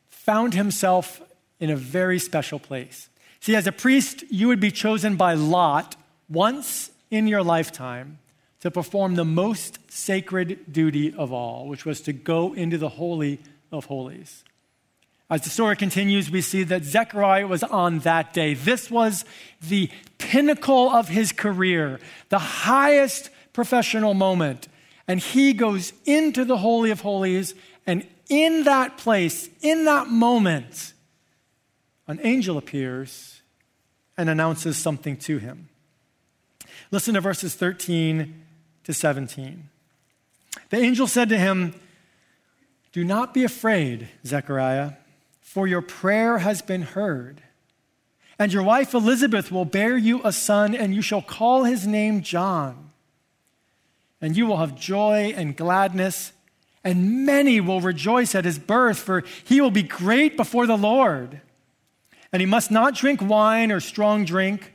found 0.07 0.53
himself 0.53 1.19
in 1.59 1.71
a 1.71 1.75
very 1.75 2.19
special 2.19 2.59
place. 2.59 3.09
See, 3.39 3.55
as 3.55 3.65
a 3.65 3.71
priest, 3.71 4.23
you 4.29 4.49
would 4.49 4.59
be 4.59 4.69
chosen 4.69 5.15
by 5.15 5.33
lot 5.33 5.95
once 6.29 6.91
in 7.09 7.27
your 7.27 7.41
lifetime 7.41 8.19
to 8.65 8.71
perform 8.71 9.13
the 9.13 9.23
most 9.23 9.77
sacred 9.91 10.73
duty 10.73 11.13
of 11.13 11.31
all, 11.31 11.67
which 11.67 11.85
was 11.85 12.01
to 12.01 12.11
go 12.11 12.51
into 12.53 12.79
the 12.79 12.89
Holy 12.89 13.39
of 13.71 13.85
Holies. 13.85 14.43
As 15.29 15.43
the 15.43 15.51
story 15.51 15.75
continues, 15.75 16.31
we 16.31 16.41
see 16.41 16.63
that 16.63 16.83
Zechariah 16.83 17.45
was 17.45 17.61
on 17.61 17.99
that 17.99 18.33
day. 18.33 18.55
This 18.55 18.89
was 18.89 19.23
the 19.61 19.91
pinnacle 20.17 20.89
of 20.89 21.09
his 21.09 21.31
career, 21.31 21.99
the 22.29 22.39
highest 22.39 23.29
professional 23.53 24.15
moment. 24.15 24.67
And 25.07 25.19
he 25.19 25.53
goes 25.53 25.93
into 26.03 26.43
the 26.43 26.57
Holy 26.57 26.89
of 26.89 27.01
Holies, 27.01 27.53
and 27.85 28.03
in 28.29 28.63
that 28.63 28.97
place, 28.97 29.47
in 29.61 29.85
that 29.85 30.07
moment, 30.07 30.93
an 32.07 32.19
angel 32.23 32.57
appears 32.57 33.43
and 34.17 34.27
announces 34.27 34.75
something 34.75 35.17
to 35.17 35.37
him. 35.37 35.69
Listen 36.89 37.13
to 37.13 37.21
verses 37.21 37.53
13 37.53 38.41
to 38.85 38.93
17. 38.93 39.69
The 40.69 40.77
angel 40.77 41.07
said 41.07 41.29
to 41.29 41.37
him, 41.37 41.73
Do 42.93 43.03
not 43.03 43.33
be 43.33 43.43
afraid, 43.43 44.07
Zechariah, 44.25 44.93
for 45.41 45.67
your 45.67 45.81
prayer 45.81 46.39
has 46.39 46.61
been 46.61 46.81
heard. 46.81 47.41
And 48.39 48.51
your 48.51 48.63
wife 48.63 48.93
Elizabeth 48.93 49.51
will 49.51 49.65
bear 49.65 49.97
you 49.97 50.21
a 50.23 50.31
son, 50.31 50.73
and 50.73 50.95
you 50.95 51.01
shall 51.01 51.21
call 51.21 51.63
his 51.63 51.85
name 51.85 52.21
John. 52.21 52.91
And 54.21 54.35
you 54.35 54.45
will 54.45 54.57
have 54.57 54.75
joy 54.75 55.33
and 55.35 55.55
gladness 55.55 56.31
and 56.85 57.25
many 57.25 57.59
will 57.59 57.81
rejoice 57.81 58.35
at 58.35 58.45
his 58.45 58.59
birth, 58.59 58.99
for 58.99 59.23
he 59.43 59.59
will 59.59 59.71
be 59.71 59.81
great 59.81 60.37
before 60.37 60.67
the 60.67 60.77
Lord. 60.77 61.41
And 62.31 62.41
he 62.41 62.45
must 62.45 62.69
not 62.69 62.93
drink 62.93 63.21
wine 63.21 63.71
or 63.71 63.79
strong 63.79 64.23
drink, 64.23 64.74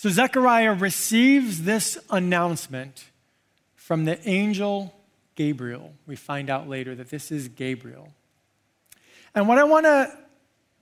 So 0.00 0.08
Zechariah 0.08 0.72
receives 0.72 1.64
this 1.64 1.98
announcement 2.08 3.04
from 3.74 4.06
the 4.06 4.18
angel 4.26 4.94
Gabriel. 5.34 5.92
We 6.06 6.16
find 6.16 6.48
out 6.48 6.66
later 6.66 6.94
that 6.94 7.10
this 7.10 7.30
is 7.30 7.48
Gabriel. 7.48 8.08
And 9.34 9.46
what 9.46 9.58
I 9.58 9.64
want 9.64 9.84
to 9.84 10.10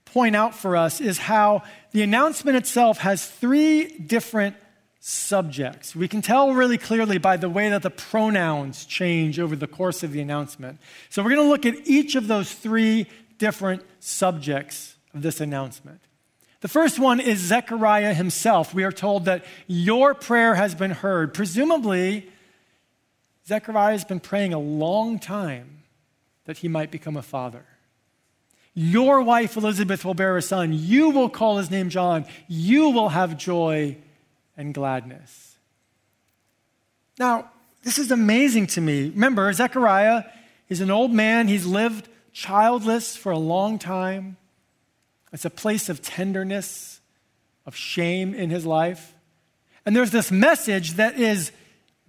point 0.05 0.37
out 0.37 0.55
for 0.55 0.77
us 0.77 1.01
is 1.01 1.17
how 1.17 1.63
the 1.91 2.01
announcement 2.01 2.55
itself 2.55 2.99
has 2.99 3.25
three 3.25 3.89
different 3.97 4.55
subjects. 5.01 5.93
We 5.93 6.07
can 6.07 6.21
tell 6.21 6.53
really 6.53 6.77
clearly 6.77 7.17
by 7.17 7.35
the 7.35 7.49
way 7.49 7.67
that 7.67 7.81
the 7.81 7.89
pronouns 7.89 8.85
change 8.85 9.37
over 9.37 9.57
the 9.57 9.67
course 9.67 10.01
of 10.01 10.13
the 10.13 10.21
announcement. 10.21 10.79
So 11.09 11.21
we're 11.21 11.35
going 11.35 11.45
to 11.45 11.49
look 11.49 11.65
at 11.65 11.85
each 11.85 12.15
of 12.15 12.27
those 12.27 12.53
three 12.53 13.05
different 13.37 13.83
subjects 13.99 14.95
of 15.13 15.23
this 15.23 15.41
announcement. 15.41 15.99
The 16.61 16.67
first 16.67 16.99
one 16.99 17.19
is 17.19 17.39
Zechariah 17.39 18.13
himself. 18.13 18.73
We 18.73 18.83
are 18.83 18.91
told 18.91 19.25
that 19.25 19.45
your 19.67 20.13
prayer 20.13 20.55
has 20.55 20.75
been 20.75 20.91
heard. 20.91 21.33
Presumably, 21.33 22.29
Zechariah 23.47 23.93
has 23.93 24.03
been 24.03 24.19
praying 24.19 24.53
a 24.53 24.59
long 24.59 25.19
time 25.19 25.83
that 26.45 26.57
he 26.57 26.67
might 26.67 26.91
become 26.91 27.15
a 27.15 27.21
father. 27.21 27.65
Your 28.73 29.21
wife 29.21 29.55
Elizabeth 29.55 30.03
will 30.03 30.13
bear 30.13 30.37
a 30.37 30.41
son. 30.41 30.71
You 30.73 31.09
will 31.09 31.29
call 31.29 31.57
his 31.57 31.71
name 31.71 31.89
John. 31.89 32.25
You 32.47 32.89
will 32.89 33.09
have 33.09 33.37
joy 33.37 33.97
and 34.57 34.73
gladness. 34.73 35.57
Now, 37.17 37.51
this 37.83 37.97
is 37.97 38.11
amazing 38.11 38.67
to 38.67 38.81
me. 38.81 39.09
Remember, 39.09 39.51
Zechariah 39.53 40.23
is 40.67 40.81
an 40.81 40.91
old 40.91 41.11
man, 41.11 41.47
he's 41.47 41.65
lived 41.65 42.07
childless 42.31 43.15
for 43.15 43.31
a 43.31 43.37
long 43.37 43.79
time. 43.79 44.37
It's 45.31 45.45
a 45.45 45.49
place 45.49 45.89
of 45.89 46.01
tenderness, 46.01 47.01
of 47.65 47.75
shame 47.75 48.33
in 48.33 48.49
his 48.49 48.65
life. 48.65 49.13
And 49.85 49.95
there's 49.95 50.11
this 50.11 50.31
message 50.31 50.93
that 50.93 51.19
is 51.19 51.51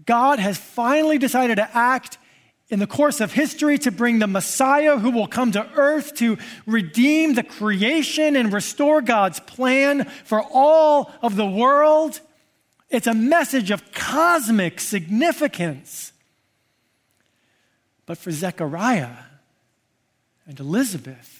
God 0.06 0.38
has 0.38 0.58
finally 0.58 1.18
decided 1.18 1.56
to 1.56 1.76
act 1.76 2.18
in 2.70 2.78
the 2.78 2.86
course 2.86 3.20
of 3.20 3.32
history 3.32 3.78
to 3.78 3.90
bring 3.90 4.18
the 4.20 4.26
Messiah 4.26 4.96
who 4.96 5.10
will 5.10 5.26
come 5.26 5.52
to 5.52 5.68
earth 5.74 6.14
to 6.14 6.38
redeem 6.66 7.34
the 7.34 7.42
creation 7.42 8.36
and 8.36 8.52
restore 8.52 9.02
God's 9.02 9.40
plan 9.40 10.04
for 10.24 10.42
all 10.52 11.12
of 11.20 11.36
the 11.36 11.46
world. 11.46 12.20
It's 12.88 13.08
a 13.08 13.14
message 13.14 13.70
of 13.70 13.92
cosmic 13.92 14.80
significance. 14.80 16.12
But 18.06 18.18
for 18.18 18.30
Zechariah 18.30 19.16
and 20.46 20.58
Elizabeth, 20.58 21.39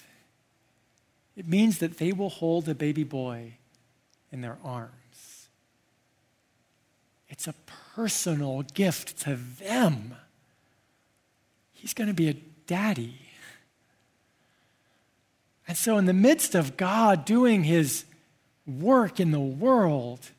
It 1.35 1.47
means 1.47 1.79
that 1.79 1.97
they 1.97 2.11
will 2.11 2.29
hold 2.29 2.67
a 2.67 2.75
baby 2.75 3.03
boy 3.03 3.53
in 4.31 4.41
their 4.41 4.57
arms. 4.63 4.91
It's 7.29 7.47
a 7.47 7.55
personal 7.95 8.63
gift 8.73 9.21
to 9.21 9.35
them. 9.35 10.15
He's 11.73 11.93
going 11.93 12.09
to 12.09 12.13
be 12.13 12.29
a 12.29 12.35
daddy. 12.67 13.19
And 15.67 15.77
so, 15.77 15.97
in 15.97 16.05
the 16.05 16.13
midst 16.13 16.53
of 16.53 16.75
God 16.75 17.23
doing 17.23 17.63
his 17.63 18.03
work 18.67 19.19
in 19.19 19.31
the 19.31 19.39
world, 19.39 20.31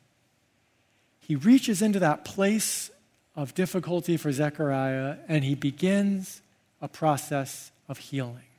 he 1.19 1.35
reaches 1.35 1.81
into 1.81 1.99
that 1.99 2.23
place 2.23 2.91
of 3.35 3.55
difficulty 3.55 4.17
for 4.17 4.31
Zechariah 4.31 5.17
and 5.27 5.43
he 5.43 5.55
begins 5.55 6.41
a 6.81 6.87
process 6.87 7.71
of 7.87 7.97
healing. 7.97 8.52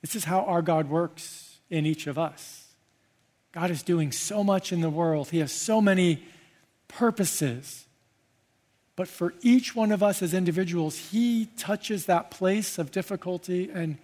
This 0.00 0.14
is 0.14 0.24
how 0.24 0.40
our 0.40 0.62
God 0.62 0.88
works 0.88 1.58
in 1.68 1.86
each 1.86 2.06
of 2.06 2.18
us. 2.18 2.68
God 3.52 3.70
is 3.70 3.82
doing 3.82 4.12
so 4.12 4.44
much 4.44 4.72
in 4.72 4.80
the 4.80 4.90
world, 4.90 5.30
He 5.30 5.38
has 5.38 5.52
so 5.52 5.80
many 5.80 6.22
purposes. 6.88 7.86
But 8.96 9.08
for 9.08 9.32
each 9.40 9.74
one 9.74 9.92
of 9.92 10.02
us 10.02 10.20
as 10.20 10.34
individuals, 10.34 10.96
He 11.10 11.46
touches 11.56 12.06
that 12.06 12.30
place 12.30 12.78
of 12.78 12.90
difficulty 12.90 13.70
and 13.72 13.96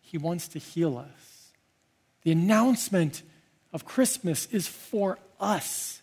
He 0.00 0.18
wants 0.18 0.46
to 0.48 0.58
heal 0.58 0.98
us. 0.98 1.52
The 2.22 2.32
announcement 2.32 3.22
of 3.72 3.84
Christmas 3.84 4.46
is 4.46 4.68
for 4.68 5.18
us 5.40 6.02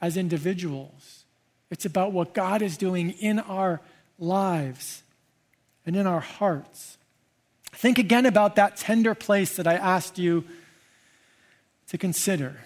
as 0.00 0.16
individuals. 0.16 1.24
It's 1.70 1.84
about 1.84 2.12
what 2.12 2.34
God 2.34 2.62
is 2.62 2.76
doing 2.76 3.10
in 3.10 3.38
our 3.38 3.80
lives 4.18 5.02
and 5.84 5.96
in 5.96 6.06
our 6.06 6.20
hearts. 6.20 6.98
Think 7.80 7.98
again 7.98 8.26
about 8.26 8.56
that 8.56 8.76
tender 8.76 9.14
place 9.14 9.56
that 9.56 9.66
I 9.66 9.72
asked 9.72 10.18
you 10.18 10.44
to 11.88 11.96
consider. 11.96 12.60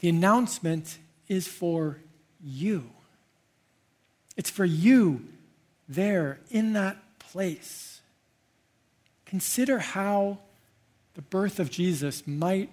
The 0.00 0.08
announcement 0.08 0.98
is 1.28 1.46
for 1.46 2.00
you. 2.42 2.90
It's 4.36 4.50
for 4.50 4.64
you 4.64 5.28
there 5.88 6.40
in 6.50 6.72
that 6.72 6.96
place. 7.20 8.00
Consider 9.24 9.78
how 9.78 10.38
the 11.14 11.22
birth 11.22 11.60
of 11.60 11.70
Jesus 11.70 12.26
might 12.26 12.70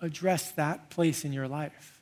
address 0.00 0.52
that 0.52 0.88
place 0.88 1.22
in 1.22 1.34
your 1.34 1.48
life. 1.48 2.00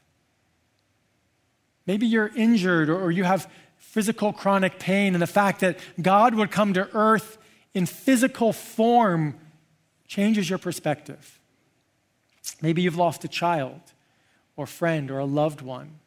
Maybe 1.86 2.06
you're 2.06 2.30
injured 2.36 2.88
or 2.88 3.10
you 3.10 3.24
have 3.24 3.50
physical 3.90 4.32
chronic 4.32 4.78
pain, 4.78 5.14
and 5.14 5.20
the 5.20 5.26
fact 5.26 5.61
that 5.61 5.76
God 6.00 6.37
would 6.37 6.52
come 6.52 6.75
to 6.75 6.88
earth 6.94 7.38
in 7.75 7.87
physical 7.87 8.52
form 8.52 9.35
changes 10.06 10.49
your 10.49 10.61
perspective. 10.61 11.40
Maybe 12.62 12.82
you've 12.82 12.97
lost 12.97 13.25
a 13.25 13.28
child 13.28 13.80
or 14.56 14.68
friend 14.68 15.11
or 15.11 15.18
a 15.18 15.25
loved 15.25 15.61
one. 15.61 15.99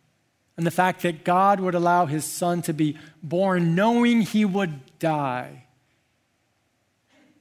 And 0.55 0.65
the 0.65 0.71
fact 0.71 1.01
that 1.01 1.25
God 1.25 1.59
would 1.59 1.75
allow 1.75 2.05
his 2.05 2.23
son 2.23 2.61
to 2.61 2.73
be 2.73 2.97
born 3.21 3.75
knowing 3.75 4.21
he 4.21 4.45
would 4.45 4.97
die 4.97 5.65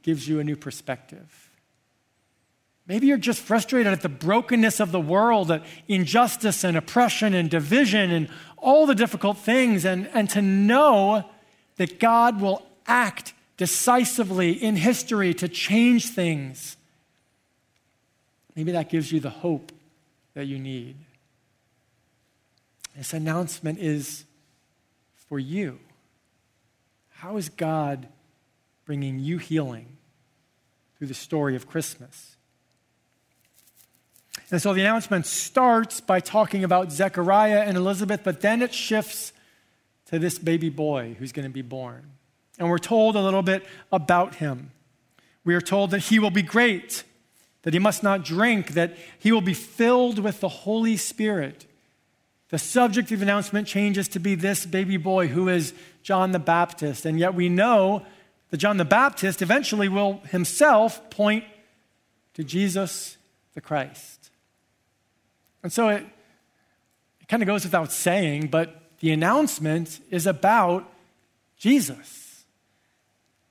gives 0.03 0.27
you 0.27 0.41
a 0.41 0.45
new 0.45 0.57
perspective. 0.57 1.42
Maybe 2.87 3.07
you're 3.07 3.17
just 3.17 3.41
frustrated 3.41 3.93
at 3.93 4.03
the 4.03 4.09
brokenness 4.09 4.81
of 4.81 4.91
the 4.91 5.01
world, 5.01 5.51
at 5.51 5.65
injustice 5.87 6.65
and 6.65 6.77
oppression 6.77 7.33
and 7.33 7.49
division 7.49 8.11
and 8.11 8.29
all 8.59 8.87
the 8.87 8.95
difficult 8.95 9.39
things, 9.39 9.85
and, 9.85 10.09
and 10.09 10.29
to 10.31 10.43
know 10.43 11.29
that 11.77 11.99
God 11.99 12.41
will 12.41 12.67
act 12.87 13.35
decisively 13.57 14.53
in 14.53 14.77
history 14.77 15.35
to 15.35 15.49
change 15.49 16.09
things. 16.09 16.77
Maybe 18.55 18.73
that 18.73 18.91
gives 18.91 19.11
you 19.11 19.21
the 19.21 19.31
hope 19.31 19.73
that 20.35 20.47
you 20.47 20.59
need. 20.59 20.97
This 22.97 23.13
announcement 23.13 23.79
is 23.79 24.25
for 25.29 25.39
you. 25.39 25.79
How 27.11 27.37
is 27.37 27.49
God 27.49 28.09
bringing 28.85 29.19
you 29.19 29.39
healing 29.39 29.97
through 30.99 31.07
the 31.07 31.15
story 31.15 31.57
of 31.57 31.69
Christmas? 31.69 32.37
And 34.53 34.61
so 34.61 34.75
the 34.75 34.83
announcement 34.83 35.25
starts 35.25 36.03
by 36.03 36.21
talking 36.21 36.63
about 36.63 36.93
Zechariah 36.93 37.63
and 37.63 37.75
Elizabeth, 37.75 38.21
but 38.23 38.43
then 38.43 38.61
it 38.61 38.75
shifts 38.75 39.33
to 40.07 40.19
this 40.19 40.39
baby 40.39 40.69
boy 40.69 41.17
who's 41.19 41.33
going 41.33 41.49
to 41.49 41.53
be 41.53 41.63
born. 41.63 42.03
And 42.59 42.69
we're 42.69 42.77
told 42.77 43.17
a 43.17 43.23
little 43.23 43.43
bit 43.43 43.65
about 43.91 44.35
him. 44.37 44.71
We 45.43 45.55
are 45.55 45.63
told 45.63 45.91
that 45.93 46.01
he 46.01 46.19
will 46.19 46.31
be 46.31 46.43
great, 46.43 47.03
that 47.63 47.73
he 47.73 47.81
must 47.81 48.03
not 48.03 48.27
drink, 48.27 48.75
that 48.75 48.95
he 49.19 49.33
will 49.33 49.41
be 49.41 49.55
filled 49.55 50.19
with 50.19 50.41
the 50.41 50.51
Holy 50.51 50.99
Spirit. 50.99 51.67
The 52.51 52.59
subject 52.59 53.11
of 53.11 53.21
the 53.21 53.25
announcement 53.25 53.67
changes 53.67 54.07
to 54.09 54.21
be 54.21 54.35
this 54.35 54.67
baby 54.67 54.99
boy 54.99 55.29
who 55.29 55.49
is 55.49 55.73
John 56.03 56.33
the 56.33 56.39
Baptist. 56.39 57.07
And 57.07 57.19
yet 57.19 57.33
we 57.33 57.49
know 57.49 58.05
that 58.51 58.59
John 58.59 58.77
the 58.77 58.85
Baptist 58.85 59.41
eventually 59.41 59.89
will 59.89 60.21
himself 60.29 61.09
point 61.09 61.45
to 62.35 62.45
Jesus 62.45 63.17
the 63.55 63.63
Christ. 63.63 64.22
And 65.63 65.73
so 65.73 65.89
it, 65.89 66.05
it 67.21 67.29
kind 67.29 67.43
of 67.43 67.47
goes 67.47 67.65
without 67.65 67.93
saying, 67.93 68.49
but 68.49 68.81
the 69.01 69.13
announcement 69.13 70.01
is 70.11 70.27
about 70.27 70.91
Jesus. 71.57 72.45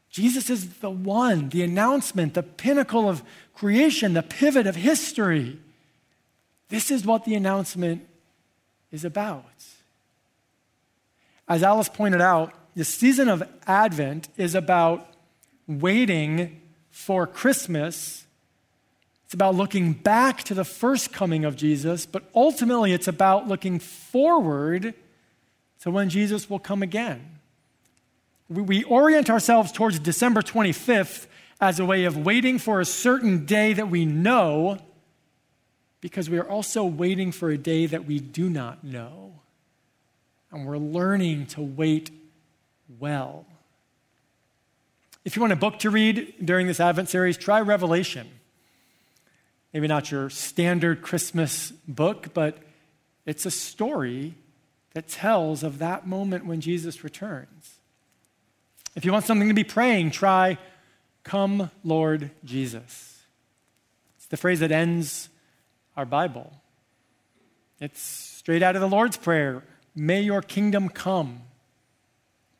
Jesus 0.10 0.50
is 0.50 0.70
the 0.76 0.90
one, 0.90 1.50
the 1.50 1.64
announcement, 1.64 2.34
the 2.34 2.44
pinnacle 2.44 3.08
of 3.08 3.24
creation, 3.54 4.14
the 4.14 4.24
pivot 4.24 4.68
of 4.68 4.76
history. 4.76 5.58
This 6.70 6.92
is 6.92 7.06
what 7.06 7.24
the 7.26 7.36
announcement 7.36 8.08
is 8.92 9.06
about. 9.06 9.46
As 11.48 11.64
Alice 11.64 11.90
pointed 11.90 12.22
out, 12.22 12.54
the 12.76 12.86
season 12.86 13.28
of 13.30 13.44
Advent 13.68 14.30
is 14.38 14.56
about 14.56 15.08
waiting 15.68 16.62
for 16.90 17.28
Christmas 17.28 18.26
it's 19.32 19.36
about 19.36 19.56
looking 19.56 19.94
back 19.94 20.44
to 20.44 20.54
the 20.54 20.66
first 20.66 21.14
coming 21.14 21.46
of 21.46 21.56
Jesus, 21.56 22.06
but 22.06 22.30
ultimately 22.36 22.92
it's 22.92 23.08
about 23.08 23.48
looking 23.48 23.80
forward 23.80 24.94
to 25.80 25.90
when 25.90 26.10
Jesus 26.10 26.50
will 26.50 26.60
come 26.60 26.84
again. 26.84 27.40
We 28.50 28.84
orient 28.84 29.30
ourselves 29.30 29.72
towards 29.72 30.00
December 30.00 30.42
25th 30.42 31.28
as 31.62 31.80
a 31.80 31.86
way 31.86 32.04
of 32.04 32.18
waiting 32.18 32.60
for 32.60 32.82
a 32.82 32.86
certain 32.86 33.46
day 33.46 33.72
that 33.72 33.90
we 33.90 34.04
know, 34.04 34.80
because 36.02 36.30
we 36.30 36.38
are 36.38 36.50
also 36.50 36.84
waiting 36.84 37.32
for 37.32 37.50
a 37.50 37.58
day 37.58 37.86
that 37.86 38.04
we 38.04 38.20
do 38.20 38.50
not 38.50 38.84
know. 38.84 39.36
And 40.52 40.68
we're 40.68 40.78
learning 40.78 41.46
to 41.46 41.62
wait 41.62 42.12
well. 43.00 43.46
If 45.24 45.38
you 45.38 45.42
want 45.42 45.54
a 45.54 45.56
book 45.56 45.80
to 45.80 45.90
read 45.90 46.34
during 46.44 46.68
this 46.68 46.82
Advent 46.82 47.08
series, 47.08 47.38
try 47.38 47.62
Revelation. 47.62 48.30
Maybe 49.74 49.88
not 49.88 50.12
your 50.12 50.30
standard 50.30 51.02
Christmas 51.02 51.72
book, 51.88 52.34
but 52.34 52.58
it's 53.26 53.46
a 53.46 53.52
story 53.52 54.36
that 54.94 55.08
tells 55.08 55.64
of 55.64 55.80
that 55.80 56.06
moment 56.06 56.46
when 56.46 56.60
Jesus 56.60 57.04
returns. 57.04 57.80
If 58.96 59.06
you 59.06 59.14
want 59.14 59.26
something 59.26 59.48
to 59.48 59.54
be 59.54 59.64
praying, 59.64 60.12
try, 60.12 60.58
Come, 61.24 61.70
Lord 61.84 62.32
Jesus. 62.44 63.20
It's 64.18 64.26
the 64.28 64.38
phrase 64.38 64.60
that 64.60 64.72
ends 64.72 65.30
our 65.96 66.06
Bible. 66.06 66.52
It's 67.80 68.02
straight 68.02 68.64
out 68.64 68.76
of 68.76 68.82
the 68.82 68.90
Lord's 68.90 69.18
Prayer 69.18 69.64
May 69.94 70.22
your 70.22 70.42
kingdom 70.42 70.88
come. 70.88 71.42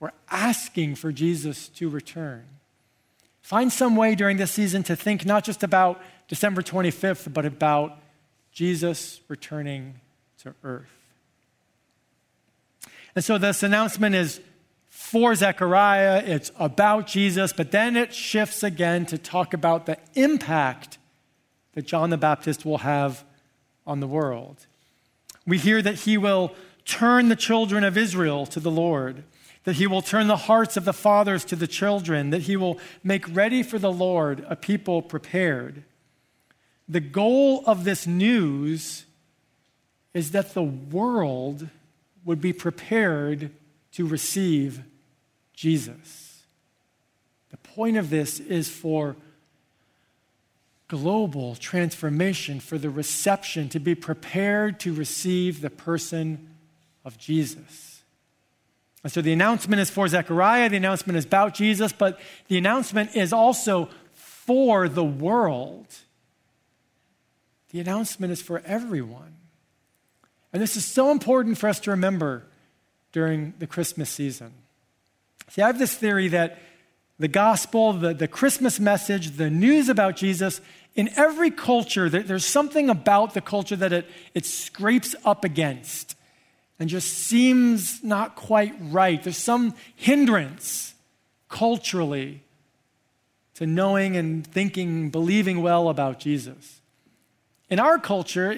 We're 0.02 0.12
asking 0.30 0.96
for 0.96 1.14
Jesus 1.14 1.70
to 1.70 1.88
return. 1.90 2.44
Find 3.42 3.72
some 3.72 3.96
way 3.96 4.16
during 4.16 4.36
this 4.36 4.52
season 4.52 4.84
to 4.84 4.98
think 4.98 5.26
not 5.26 5.46
just 5.46 5.64
about 5.64 6.02
December 6.32 6.62
25th, 6.62 7.34
but 7.34 7.46
about 7.46 7.98
Jesus 8.54 9.20
returning 9.28 9.96
to 10.38 10.56
earth. 10.64 10.88
And 13.14 13.22
so 13.22 13.38
this 13.38 13.64
announcement 13.64 14.16
is 14.16 14.40
for 14.88 15.36
Zechariah, 15.36 16.24
it's 16.26 16.50
about 16.58 17.06
Jesus, 17.06 17.52
but 17.52 17.72
then 17.72 17.98
it 17.98 18.14
shifts 18.14 18.64
again 18.64 19.06
to 19.08 19.18
talk 19.18 19.54
about 19.54 19.88
the 19.88 19.98
impact 20.14 21.00
that 21.74 21.86
John 21.86 22.12
the 22.12 22.18
Baptist 22.18 22.64
will 22.64 22.78
have 22.78 23.26
on 23.86 24.00
the 24.00 24.08
world. 24.08 24.68
We 25.46 25.58
hear 25.58 25.82
that 25.82 25.96
he 25.96 26.18
will 26.18 26.56
turn 26.86 27.28
the 27.28 27.36
children 27.36 27.84
of 27.84 27.98
Israel 27.98 28.46
to 28.46 28.62
the 28.62 28.72
Lord, 28.72 29.26
that 29.66 29.76
he 29.76 29.86
will 29.86 30.02
turn 30.02 30.28
the 30.28 30.38
hearts 30.38 30.78
of 30.78 30.86
the 30.86 30.94
fathers 30.94 31.44
to 31.44 31.58
the 31.58 31.68
children, 31.68 32.30
that 32.30 32.44
he 32.44 32.56
will 32.56 32.80
make 33.04 33.36
ready 33.36 33.64
for 33.64 33.78
the 33.78 33.92
Lord 33.92 34.46
a 34.48 34.56
people 34.56 35.02
prepared. 35.02 35.84
The 36.92 37.00
goal 37.00 37.64
of 37.66 37.86
this 37.86 38.06
news 38.06 39.06
is 40.14 40.32
that 40.32 40.54
the 40.54 40.62
world 40.62 41.70
would 42.26 42.42
be 42.42 42.52
prepared 42.52 43.50
to 43.94 44.06
receive 44.06 44.82
Jesus. 45.54 46.44
The 47.50 47.56
point 47.56 47.96
of 47.96 48.10
this 48.10 48.42
is 48.42 48.68
for 48.68 49.16
global 50.90 51.56
transformation, 51.56 52.60
for 52.60 52.78
the 52.78 52.90
reception, 52.90 53.70
to 53.70 53.80
be 53.80 53.96
prepared 53.96 54.78
to 54.82 54.94
receive 54.94 55.62
the 55.62 55.70
person 55.70 56.50
of 57.06 57.18
Jesus. 57.18 58.02
And 59.02 59.14
so 59.14 59.22
the 59.22 59.32
announcement 59.32 59.80
is 59.80 59.90
for 59.90 60.10
Zechariah, 60.10 60.68
the 60.68 60.76
announcement 60.76 61.16
is 61.16 61.24
about 61.24 61.54
Jesus, 61.54 61.94
but 61.94 62.20
the 62.50 62.58
announcement 62.58 63.16
is 63.16 63.32
also 63.32 63.88
for 64.14 64.90
the 64.90 65.06
world. 65.06 65.88
The 67.72 67.80
announcement 67.80 68.32
is 68.32 68.42
for 68.42 68.62
everyone. 68.66 69.36
And 70.54 70.62
this 70.62 70.76
is 70.76 70.86
so 70.86 71.12
important 71.12 71.58
for 71.58 71.70
us 71.70 71.80
to 71.82 71.92
remember 71.92 72.44
during 73.14 73.54
the 73.60 73.68
Christmas 73.68 74.10
season. 74.10 74.54
See, 75.50 75.62
I 75.62 75.68
have 75.68 75.80
this 75.80 75.96
theory 75.96 76.28
that 76.30 76.60
the 77.18 77.28
gospel, 77.28 77.94
the, 77.94 78.14
the 78.14 78.28
Christmas 78.28 78.80
message, 78.80 79.38
the 79.38 79.50
news 79.50 79.90
about 79.90 80.18
Jesus, 80.18 80.60
in 80.96 81.10
every 81.16 81.52
culture, 81.52 82.10
there's 82.10 82.46
something 82.46 82.90
about 82.90 83.34
the 83.34 83.42
culture 83.42 83.78
that 83.78 83.94
it, 83.94 84.06
it 84.34 84.46
scrapes 84.46 85.16
up 85.24 85.46
against 85.46 86.16
and 86.80 86.90
just 86.90 87.08
seems 87.08 88.04
not 88.04 88.36
quite 88.36 88.74
right. 88.82 89.24
There's 89.24 89.38
some 89.38 89.76
hindrance 89.96 90.94
culturally 91.48 92.42
to 93.54 93.66
knowing 93.66 94.18
and 94.18 94.46
thinking, 94.46 95.10
believing 95.10 95.62
well 95.62 95.88
about 95.88 96.20
Jesus. 96.20 96.81
In 97.72 97.80
our 97.80 97.98
culture, 97.98 98.52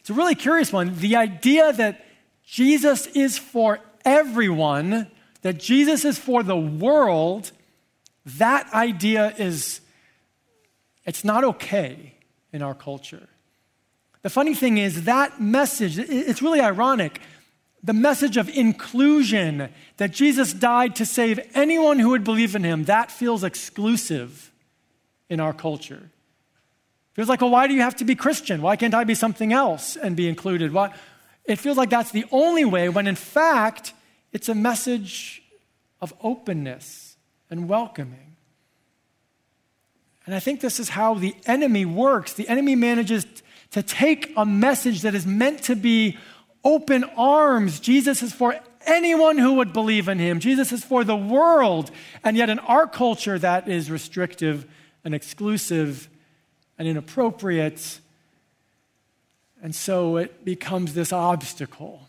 it's 0.00 0.10
a 0.10 0.14
really 0.14 0.34
curious 0.34 0.72
one. 0.72 0.96
The 0.96 1.16
idea 1.16 1.72
that 1.74 2.04
Jesus 2.44 3.06
is 3.08 3.38
for 3.38 3.78
everyone, 4.04 5.10
that 5.42 5.58
Jesus 5.58 6.04
is 6.04 6.18
for 6.18 6.42
the 6.42 6.56
world, 6.56 7.52
that 8.24 8.72
idea 8.72 9.34
is 9.38 9.82
it's 11.04 11.24
not 11.24 11.44
okay 11.44 12.14
in 12.52 12.62
our 12.62 12.74
culture. 12.74 13.28
The 14.22 14.30
funny 14.30 14.54
thing 14.54 14.78
is 14.78 15.04
that 15.04 15.40
message, 15.40 15.98
it's 15.98 16.40
really 16.40 16.60
ironic. 16.60 17.20
The 17.82 17.92
message 17.92 18.38
of 18.38 18.48
inclusion, 18.48 19.68
that 19.98 20.10
Jesus 20.10 20.54
died 20.54 20.96
to 20.96 21.04
save 21.04 21.38
anyone 21.54 21.98
who 21.98 22.08
would 22.10 22.24
believe 22.24 22.56
in 22.56 22.64
him, 22.64 22.84
that 22.84 23.10
feels 23.12 23.44
exclusive 23.44 24.50
in 25.28 25.38
our 25.38 25.52
culture. 25.52 26.08
Feels 27.14 27.28
like, 27.28 27.40
well, 27.40 27.50
why 27.50 27.68
do 27.68 27.74
you 27.74 27.80
have 27.80 27.96
to 27.96 28.04
be 28.04 28.14
Christian? 28.14 28.60
Why 28.60 28.76
can't 28.76 28.94
I 28.94 29.04
be 29.04 29.14
something 29.14 29.52
else 29.52 29.96
and 29.96 30.16
be 30.16 30.28
included? 30.28 30.72
Why? 30.72 30.92
It 31.44 31.56
feels 31.56 31.76
like 31.76 31.90
that's 31.90 32.10
the 32.10 32.24
only 32.30 32.64
way, 32.64 32.88
when 32.88 33.06
in 33.06 33.14
fact, 33.14 33.92
it's 34.32 34.48
a 34.48 34.54
message 34.54 35.42
of 36.00 36.12
openness 36.22 37.16
and 37.50 37.68
welcoming. 37.68 38.36
And 40.26 40.34
I 40.34 40.40
think 40.40 40.60
this 40.60 40.80
is 40.80 40.88
how 40.88 41.14
the 41.14 41.36
enemy 41.46 41.84
works. 41.84 42.32
The 42.32 42.48
enemy 42.48 42.74
manages 42.74 43.26
to 43.70 43.82
take 43.82 44.32
a 44.36 44.44
message 44.44 45.02
that 45.02 45.14
is 45.14 45.26
meant 45.26 45.62
to 45.64 45.76
be 45.76 46.18
open 46.64 47.04
arms. 47.16 47.78
Jesus 47.78 48.22
is 48.22 48.32
for 48.32 48.58
anyone 48.86 49.38
who 49.38 49.54
would 49.54 49.72
believe 49.72 50.08
in 50.08 50.18
him, 50.18 50.40
Jesus 50.40 50.72
is 50.72 50.82
for 50.82 51.04
the 51.04 51.16
world. 51.16 51.90
And 52.24 52.36
yet, 52.36 52.50
in 52.50 52.58
our 52.58 52.86
culture, 52.86 53.38
that 53.38 53.68
is 53.68 53.90
restrictive 53.90 54.66
and 55.04 55.14
exclusive 55.14 56.08
and 56.78 56.88
inappropriate. 56.88 58.00
And 59.62 59.74
so 59.74 60.16
it 60.16 60.44
becomes 60.44 60.94
this 60.94 61.12
obstacle. 61.12 62.08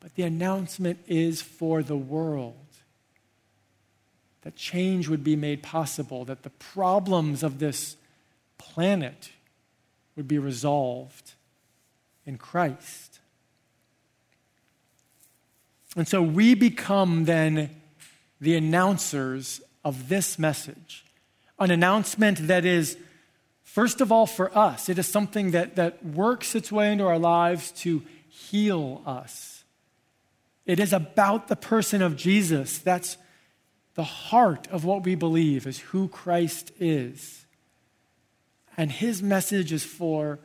But 0.00 0.14
the 0.14 0.22
announcement 0.22 0.98
is 1.06 1.42
for 1.42 1.82
the 1.82 1.96
world 1.96 2.54
that 4.42 4.56
change 4.56 5.08
would 5.08 5.24
be 5.24 5.36
made 5.36 5.62
possible, 5.62 6.24
that 6.24 6.42
the 6.42 6.50
problems 6.50 7.42
of 7.42 7.58
this 7.58 7.96
planet 8.56 9.30
would 10.16 10.28
be 10.28 10.38
resolved 10.38 11.32
in 12.24 12.38
Christ. 12.38 13.18
And 15.96 16.06
so 16.06 16.22
we 16.22 16.54
become 16.54 17.24
then 17.24 17.70
the 18.40 18.54
announcers 18.54 19.60
of 19.84 20.08
this 20.08 20.38
message. 20.38 21.04
An 21.58 21.70
announcement 21.70 22.46
that 22.46 22.64
is, 22.64 22.96
first 23.64 24.00
of 24.00 24.12
all, 24.12 24.26
for 24.26 24.56
us. 24.56 24.88
It 24.88 24.98
is 24.98 25.06
something 25.06 25.50
that, 25.52 25.76
that 25.76 26.04
works 26.04 26.54
its 26.54 26.70
way 26.70 26.92
into 26.92 27.06
our 27.06 27.18
lives 27.18 27.72
to 27.82 28.02
heal 28.28 29.02
us. 29.06 29.64
It 30.66 30.78
is 30.78 30.92
about 30.92 31.48
the 31.48 31.56
person 31.56 32.02
of 32.02 32.16
Jesus. 32.16 32.78
That's 32.78 33.16
the 33.94 34.04
heart 34.04 34.68
of 34.68 34.84
what 34.84 35.04
we 35.04 35.14
believe 35.14 35.66
is 35.66 35.78
who 35.78 36.08
Christ 36.08 36.70
is. 36.78 37.46
And 38.76 38.92
his 38.92 39.22
message 39.22 39.72
is 39.72 39.82
for 39.82 40.38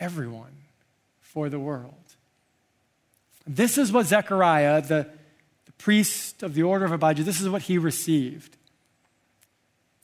everyone, 0.00 0.56
for 1.20 1.48
the 1.50 1.58
world. 1.58 1.92
This 3.46 3.78
is 3.78 3.90
what 3.90 4.06
Zechariah, 4.06 4.82
the, 4.82 5.08
the 5.66 5.72
priest 5.72 6.42
of 6.42 6.54
the 6.54 6.62
order 6.62 6.84
of 6.84 6.92
Abijah, 6.92 7.24
this 7.24 7.40
is 7.40 7.48
what 7.48 7.62
he 7.62 7.78
received. 7.78 8.56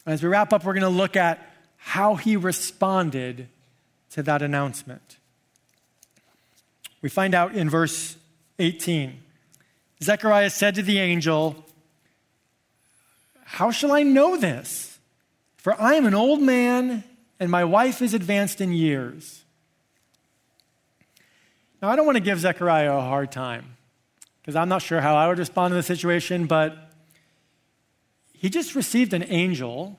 As 0.06 0.22
we 0.22 0.28
wrap 0.28 0.52
up, 0.52 0.64
we're 0.64 0.74
going 0.74 0.82
to 0.82 0.88
look 0.88 1.16
at 1.16 1.50
how 1.76 2.14
he 2.14 2.36
responded 2.36 3.48
to 4.10 4.22
that 4.22 4.42
announcement. 4.42 5.18
We 7.02 7.08
find 7.08 7.34
out 7.34 7.54
in 7.54 7.68
verse 7.68 8.16
18. 8.58 9.20
Zechariah 10.02 10.50
said 10.50 10.74
to 10.76 10.82
the 10.82 10.98
angel, 10.98 11.64
how 13.44 13.70
shall 13.70 13.92
I 13.92 14.02
know 14.02 14.36
this? 14.36 14.98
For 15.56 15.80
I 15.80 15.94
am 15.94 16.06
an 16.06 16.14
old 16.14 16.42
man, 16.42 17.04
and 17.38 17.50
my 17.50 17.64
wife 17.64 18.02
is 18.02 18.14
advanced 18.14 18.60
in 18.60 18.72
years. 18.72 19.44
Now, 21.80 21.90
I 21.90 21.96
don't 21.96 22.06
want 22.06 22.16
to 22.16 22.22
give 22.22 22.40
Zechariah 22.40 22.96
a 22.96 23.00
hard 23.00 23.30
time 23.30 23.76
because 24.40 24.56
I'm 24.56 24.68
not 24.68 24.82
sure 24.82 25.00
how 25.00 25.16
I 25.16 25.28
would 25.28 25.38
respond 25.38 25.72
to 25.72 25.76
the 25.76 25.82
situation, 25.82 26.46
but 26.46 26.93
he 28.44 28.50
just 28.50 28.74
received 28.74 29.14
an 29.14 29.24
angel 29.28 29.98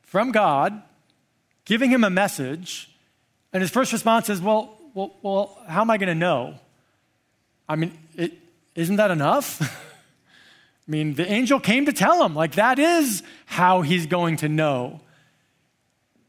from 0.00 0.32
God 0.32 0.82
giving 1.66 1.90
him 1.90 2.02
a 2.02 2.08
message, 2.08 2.90
and 3.52 3.60
his 3.60 3.70
first 3.70 3.92
response 3.92 4.30
is, 4.30 4.40
Well, 4.40 4.74
well, 4.94 5.14
well 5.20 5.62
how 5.68 5.82
am 5.82 5.90
I 5.90 5.98
going 5.98 6.08
to 6.08 6.14
know? 6.14 6.54
I 7.68 7.76
mean, 7.76 7.92
is 8.74 8.88
not 8.88 8.96
that 8.96 9.10
enough? 9.10 9.60
I 10.88 10.90
mean, 10.90 11.12
the 11.12 11.30
angel 11.30 11.60
came 11.60 11.84
to 11.84 11.92
tell 11.92 12.24
him, 12.24 12.34
like, 12.34 12.52
that 12.52 12.78
is 12.78 13.22
how 13.44 13.82
he's 13.82 14.06
going 14.06 14.38
to 14.38 14.48
know. 14.48 15.02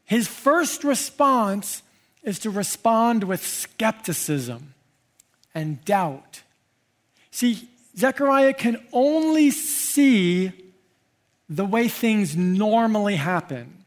His 0.04 0.28
first 0.28 0.84
response 0.84 1.82
is 2.22 2.38
to 2.40 2.50
respond 2.50 3.24
with 3.24 3.42
skepticism 3.42 4.74
and 5.54 5.82
doubt. 5.86 6.42
See, 7.30 7.66
Zechariah 7.96 8.52
can 8.52 8.76
only 8.92 9.50
see 9.50 10.52
the 11.50 11.64
way 11.64 11.88
things 11.88 12.36
normally 12.36 13.16
happen. 13.16 13.84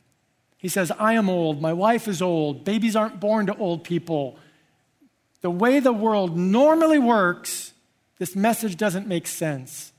He 0.58 0.67
says, 0.67 0.91
I 0.99 1.13
am 1.13 1.30
old, 1.30 1.62
my 1.62 1.71
wife 1.71 2.10
is 2.10 2.21
old, 2.21 2.65
babies 2.65 2.95
aren't 2.95 3.21
born 3.21 3.47
to 3.47 3.56
old 3.56 3.86
people. 3.86 4.38
The 5.41 5.49
way 5.49 5.80
the 5.80 5.93
world 5.93 6.38
normally 6.38 6.99
works, 6.99 7.73
this 8.19 8.36
message 8.36 8.76
doesn't 8.76 9.08
make 9.08 9.28
sense 9.28 9.93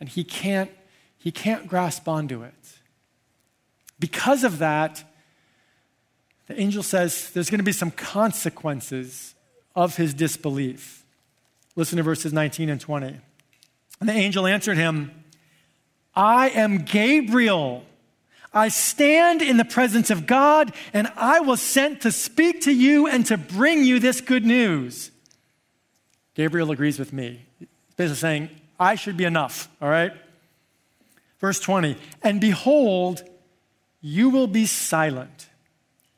and 0.00 0.08
he 0.08 0.24
can't, 0.24 0.70
he 1.18 1.30
can't 1.30 1.66
grasp 1.66 2.08
onto 2.08 2.42
it. 2.42 2.54
Because 3.98 4.44
of 4.44 4.58
that, 4.58 5.04
the 6.46 6.58
angel 6.60 6.82
says 6.82 7.30
there's 7.30 7.50
going 7.50 7.58
to 7.58 7.64
be 7.64 7.72
some 7.72 7.90
consequences 7.90 9.34
of 9.74 9.96
his 9.96 10.14
disbelief. 10.14 11.04
Listen 11.74 11.96
to 11.96 12.02
verses 12.02 12.32
19 12.32 12.70
and 12.70 12.80
20. 12.80 13.16
And 14.00 14.08
the 14.08 14.12
angel 14.12 14.46
answered 14.46 14.76
him, 14.76 15.24
I 16.16 16.48
am 16.48 16.78
Gabriel. 16.78 17.84
I 18.54 18.68
stand 18.68 19.42
in 19.42 19.58
the 19.58 19.66
presence 19.66 20.10
of 20.10 20.26
God, 20.26 20.72
and 20.94 21.12
I 21.14 21.40
was 21.40 21.60
sent 21.60 22.00
to 22.00 22.10
speak 22.10 22.62
to 22.62 22.72
you 22.72 23.06
and 23.06 23.26
to 23.26 23.36
bring 23.36 23.84
you 23.84 24.00
this 24.00 24.22
good 24.22 24.46
news. 24.46 25.10
Gabriel 26.34 26.70
agrees 26.70 26.98
with 26.98 27.12
me. 27.12 27.44
He's 27.58 27.68
basically 27.96 28.16
saying, 28.16 28.50
I 28.80 28.94
should 28.94 29.18
be 29.18 29.24
enough, 29.24 29.68
all 29.80 29.90
right? 29.90 30.12
Verse 31.38 31.60
20, 31.60 31.98
and 32.22 32.40
behold, 32.40 33.22
you 34.00 34.30
will 34.30 34.46
be 34.46 34.64
silent 34.64 35.48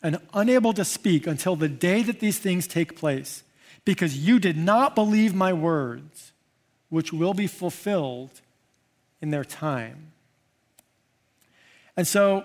and 0.01 0.21
unable 0.33 0.73
to 0.75 0.85
speak 0.85 1.27
until 1.27 1.57
the 1.57 1.69
day 1.69 2.05
that 2.05 2.21
these 2.21 2.39
things 2.39 2.69
take 2.69 2.97
place, 2.97 3.43
because 3.85 4.17
you 4.17 4.39
did 4.39 4.57
not 4.57 4.95
believe 4.95 5.35
my 5.35 5.53
words, 5.53 6.33
which 6.89 7.13
will 7.13 7.35
be 7.35 7.49
fulfilled 7.49 8.41
in 9.21 9.31
their 9.31 9.45
time. 9.45 10.13
And 11.97 12.07
so, 12.07 12.45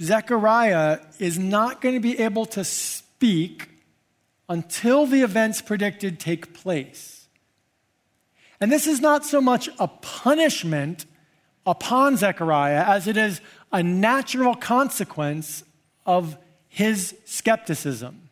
Zechariah 0.00 1.00
is 1.18 1.38
not 1.38 1.80
going 1.80 1.94
to 1.94 2.00
be 2.00 2.18
able 2.18 2.46
to 2.46 2.64
speak 2.64 3.68
until 4.48 5.06
the 5.06 5.22
events 5.22 5.62
predicted 5.62 6.18
take 6.18 6.52
place. 6.52 7.28
And 8.60 8.70
this 8.70 8.86
is 8.86 9.00
not 9.00 9.24
so 9.24 9.40
much 9.40 9.68
a 9.78 9.88
punishment, 9.88 11.06
upon 11.66 12.16
Zechariah 12.16 12.84
as 12.86 13.06
it 13.06 13.16
is 13.16 13.40
a 13.72 13.82
natural 13.82 14.54
consequence 14.54 15.64
of 16.04 16.36
his 16.68 17.16
skepticism. 17.24 18.28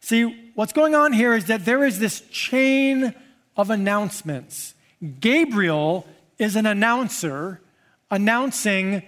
See, 0.00 0.50
what's 0.54 0.72
going 0.72 0.94
on 0.94 1.12
here 1.12 1.34
is 1.34 1.46
that 1.46 1.64
there 1.64 1.84
is 1.84 1.98
this 1.98 2.20
chain 2.30 3.14
of 3.56 3.70
announcements. 3.70 4.74
Gabriel 5.20 6.06
is 6.38 6.56
an 6.56 6.66
announcer 6.66 7.60
announcing 8.10 9.02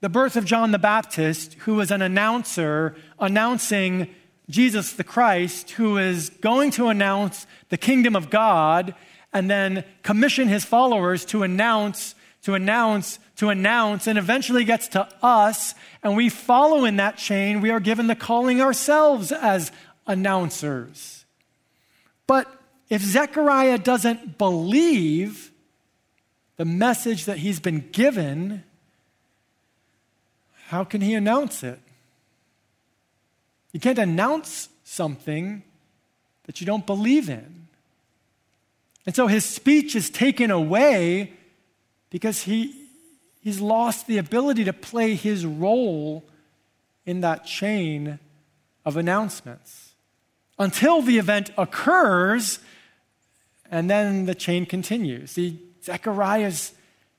the 0.00 0.08
birth 0.08 0.36
of 0.36 0.44
John 0.44 0.70
the 0.70 0.78
Baptist, 0.78 1.54
who 1.54 1.80
is 1.80 1.90
an 1.90 2.02
announcer 2.02 2.94
announcing 3.18 4.14
Jesus 4.48 4.92
the 4.92 5.04
Christ, 5.04 5.72
who 5.72 5.98
is 5.98 6.30
going 6.30 6.70
to 6.72 6.88
announce 6.88 7.46
the 7.68 7.76
kingdom 7.76 8.16
of 8.16 8.30
God 8.30 8.94
and 9.32 9.50
then 9.50 9.84
commission 10.02 10.48
his 10.48 10.64
followers 10.64 11.24
to 11.26 11.42
announce, 11.42 12.14
to 12.42 12.54
announce, 12.54 13.18
to 13.36 13.50
announce, 13.50 14.06
and 14.06 14.18
eventually 14.18 14.64
gets 14.64 14.88
to 14.88 15.06
us, 15.22 15.74
and 16.02 16.16
we 16.16 16.28
follow 16.28 16.84
in 16.84 16.96
that 16.96 17.18
chain. 17.18 17.60
We 17.60 17.70
are 17.70 17.80
given 17.80 18.06
the 18.06 18.16
calling 18.16 18.60
ourselves 18.60 19.30
as 19.32 19.70
announcers. 20.06 21.26
But 22.26 22.50
if 22.88 23.02
Zechariah 23.02 23.78
doesn't 23.78 24.38
believe 24.38 25.50
the 26.56 26.64
message 26.64 27.26
that 27.26 27.38
he's 27.38 27.60
been 27.60 27.88
given, 27.92 28.64
how 30.66 30.84
can 30.84 31.00
he 31.00 31.14
announce 31.14 31.62
it? 31.62 31.78
You 33.72 33.80
can't 33.80 33.98
announce 33.98 34.68
something 34.84 35.62
that 36.44 36.60
you 36.60 36.66
don't 36.66 36.86
believe 36.86 37.28
in. 37.28 37.68
And 39.04 39.14
so 39.14 39.26
his 39.26 39.44
speech 39.44 39.94
is 39.94 40.10
taken 40.10 40.50
away 40.50 41.32
because 42.10 42.42
he, 42.42 42.74
he's 43.42 43.60
lost 43.60 44.06
the 44.06 44.18
ability 44.18 44.64
to 44.64 44.72
play 44.72 45.14
his 45.14 45.44
role 45.44 46.24
in 47.06 47.20
that 47.20 47.44
chain 47.46 48.18
of 48.84 48.96
announcements 48.96 49.92
until 50.58 51.02
the 51.02 51.18
event 51.18 51.50
occurs 51.56 52.58
and 53.70 53.90
then 53.90 54.26
the 54.26 54.34
chain 54.34 54.66
continues. 54.66 55.32
See, 55.32 55.60
Zechariah's 55.84 56.72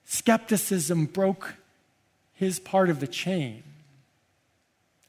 skepticism 0.06 1.06
broke 1.06 1.56
his 2.34 2.60
part 2.60 2.90
of 2.90 3.00
the 3.00 3.08
chain. 3.08 3.64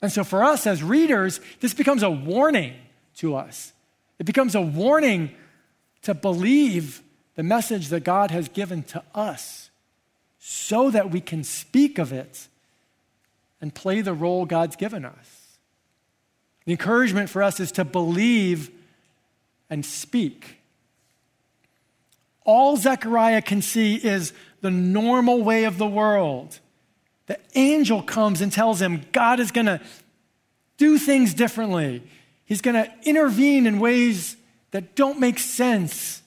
And 0.03 0.11
so 0.11 0.25
for 0.25 0.43
us 0.43 0.67
as 0.67 0.83
readers, 0.83 1.41
this 1.61 1.75
becomes 1.75 2.03
a 2.03 2.11
warning 2.11 2.75
to 3.17 3.37
us. 3.37 3.73
It 4.19 4.27
becomes 4.27 4.55
a 4.55 4.61
warning 4.61 5.31
to 6.03 6.15
believe 6.15 7.03
the 7.37 7.43
message 7.43 7.89
that 7.89 8.05
God 8.05 8.31
has 8.31 8.49
given 8.49 8.83
to 8.85 9.03
us 9.15 9.71
so 10.39 10.91
that 10.91 11.11
we 11.11 11.21
can 11.21 11.45
speak 11.45 11.99
of 11.99 12.13
it 12.13 12.49
and 13.61 13.75
play 13.75 14.01
the 14.01 14.15
role 14.15 14.47
God's 14.47 14.77
given 14.77 15.05
us. 15.05 15.59
The 16.65 16.73
encouragement 16.73 17.31
for 17.31 17.43
us 17.43 17.61
is 17.61 17.73
to 17.73 17.85
believe 17.85 18.71
and 19.69 19.85
speak. 19.85 20.60
All 22.45 22.77
Zechariah 22.77 23.43
can 23.43 23.63
see 23.63 23.97
is 23.97 24.33
the 24.61 24.71
normal 24.71 25.43
way 25.43 25.65
of 25.65 25.79
the 25.79 25.87
world. 25.87 26.59
The 27.27 27.39
angel 27.55 28.03
comes 28.03 28.41
and 28.41 28.53
tells 28.53 28.81
him 28.81 29.05
God 29.13 29.41
is 29.41 29.51
going 29.51 29.67
to 29.67 29.81
do 30.77 30.99
things 30.99 31.35
differently. 31.35 32.03
He's 32.45 32.61
going 32.61 32.75
to 32.75 32.91
intervene 33.05 33.67
in 33.67 33.79
ways 33.79 34.37
that 34.73 34.97
don't 34.97 35.21
make 35.21 35.39
sense. 35.39 36.23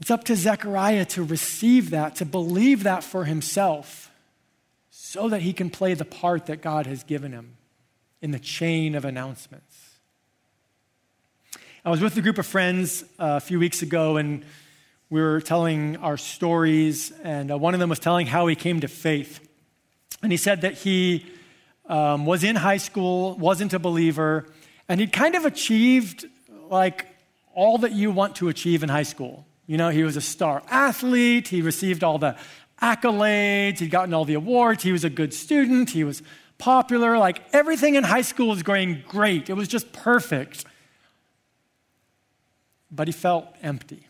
It's 0.00 0.10
up 0.10 0.24
to 0.24 0.36
Zechariah 0.36 1.06
to 1.06 1.24
receive 1.24 1.90
that, 1.90 2.16
to 2.16 2.24
believe 2.24 2.84
that 2.84 3.02
for 3.02 3.24
himself, 3.24 4.10
so 4.90 5.28
that 5.28 5.42
he 5.42 5.52
can 5.52 5.70
play 5.70 5.94
the 5.94 6.04
part 6.04 6.46
that 6.46 6.62
God 6.62 6.86
has 6.86 7.02
given 7.02 7.32
him 7.32 7.56
in 8.20 8.30
the 8.30 8.38
chain 8.38 8.94
of 8.94 9.04
announcements. 9.04 9.67
I 11.88 11.90
was 11.90 12.02
with 12.02 12.18
a 12.18 12.20
group 12.20 12.36
of 12.36 12.46
friends 12.46 13.02
uh, 13.18 13.36
a 13.36 13.40
few 13.40 13.58
weeks 13.58 13.80
ago, 13.80 14.18
and 14.18 14.44
we 15.08 15.22
were 15.22 15.40
telling 15.40 15.96
our 15.96 16.18
stories, 16.18 17.12
and 17.24 17.50
uh, 17.50 17.56
one 17.56 17.72
of 17.72 17.80
them 17.80 17.88
was 17.88 17.98
telling 17.98 18.26
how 18.26 18.46
he 18.46 18.56
came 18.56 18.80
to 18.80 18.88
faith. 18.88 19.40
And 20.22 20.30
he 20.30 20.36
said 20.36 20.60
that 20.60 20.74
he 20.74 21.24
um, 21.86 22.26
was 22.26 22.44
in 22.44 22.56
high 22.56 22.76
school, 22.76 23.38
wasn't 23.38 23.72
a 23.72 23.78
believer, 23.78 24.44
and 24.86 25.00
he'd 25.00 25.14
kind 25.14 25.34
of 25.34 25.46
achieved 25.46 26.26
like 26.68 27.06
all 27.54 27.78
that 27.78 27.92
you 27.92 28.10
want 28.10 28.36
to 28.36 28.50
achieve 28.50 28.82
in 28.82 28.90
high 28.90 29.02
school. 29.02 29.46
You 29.66 29.78
know, 29.78 29.88
he 29.88 30.02
was 30.02 30.18
a 30.18 30.20
star 30.20 30.62
athlete, 30.68 31.48
he 31.48 31.62
received 31.62 32.04
all 32.04 32.18
the 32.18 32.36
accolades, 32.82 33.78
he'd 33.78 33.90
gotten 33.90 34.12
all 34.12 34.26
the 34.26 34.34
awards, 34.34 34.82
he 34.82 34.92
was 34.92 35.04
a 35.04 35.10
good 35.10 35.32
student, 35.32 35.88
he 35.88 36.04
was 36.04 36.20
popular, 36.58 37.16
like 37.16 37.40
everything 37.54 37.94
in 37.94 38.04
high 38.04 38.20
school 38.20 38.48
was 38.48 38.62
going 38.62 39.02
great. 39.08 39.48
It 39.48 39.54
was 39.54 39.68
just 39.68 39.90
perfect. 39.94 40.66
But 42.90 43.08
he 43.08 43.12
felt 43.12 43.46
empty. 43.62 44.06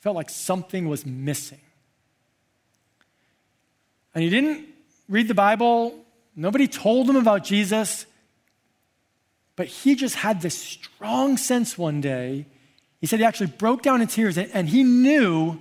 Felt 0.00 0.16
like 0.16 0.30
something 0.30 0.88
was 0.88 1.06
missing. 1.06 1.60
And 4.14 4.24
he 4.24 4.30
didn't 4.30 4.66
read 5.08 5.28
the 5.28 5.34
Bible. 5.34 5.94
Nobody 6.34 6.66
told 6.66 7.08
him 7.08 7.16
about 7.16 7.44
Jesus. 7.44 8.06
But 9.56 9.66
he 9.66 9.94
just 9.94 10.16
had 10.16 10.40
this 10.40 10.56
strong 10.56 11.36
sense 11.36 11.76
one 11.78 12.00
day. 12.00 12.46
He 13.00 13.06
said 13.06 13.18
he 13.18 13.24
actually 13.24 13.48
broke 13.48 13.82
down 13.82 14.00
in 14.00 14.08
tears 14.08 14.38
and 14.38 14.68
he 14.68 14.82
knew 14.82 15.60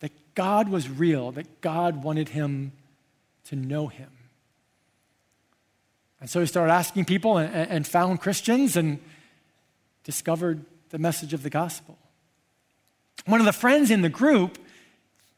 that 0.00 0.12
God 0.34 0.68
was 0.68 0.88
real, 0.88 1.32
that 1.32 1.60
God 1.60 2.02
wanted 2.02 2.30
him 2.30 2.72
to 3.46 3.56
know 3.56 3.86
him. 3.86 4.10
And 6.20 6.30
so 6.30 6.40
he 6.40 6.46
started 6.46 6.72
asking 6.72 7.04
people 7.04 7.36
and, 7.36 7.54
and 7.54 7.86
found 7.86 8.20
Christians 8.20 8.76
and 8.76 8.98
discovered 10.04 10.64
the 10.94 10.98
message 11.00 11.34
of 11.34 11.42
the 11.42 11.50
gospel. 11.50 11.98
One 13.26 13.40
of 13.40 13.46
the 13.46 13.52
friends 13.52 13.90
in 13.90 14.02
the 14.02 14.08
group, 14.08 14.58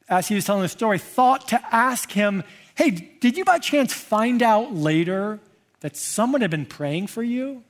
as 0.06 0.28
he 0.28 0.34
was 0.34 0.44
telling 0.44 0.60
the 0.60 0.68
story, 0.68 0.98
thought 0.98 1.48
to 1.48 1.74
ask 1.74 2.12
him, 2.12 2.44
Hey, 2.74 2.90
did 2.90 3.38
you 3.38 3.44
by 3.46 3.58
chance 3.58 3.90
find 3.90 4.42
out 4.42 4.74
later 4.74 5.40
that 5.80 5.96
someone 5.96 6.42
had 6.42 6.50
been 6.50 6.66
praying 6.66 7.06
for 7.06 7.22
you? 7.22 7.64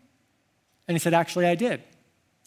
And 0.88 0.96
he 0.96 0.98
said, 0.98 1.14
Actually, 1.14 1.46
I 1.46 1.54
did. 1.54 1.80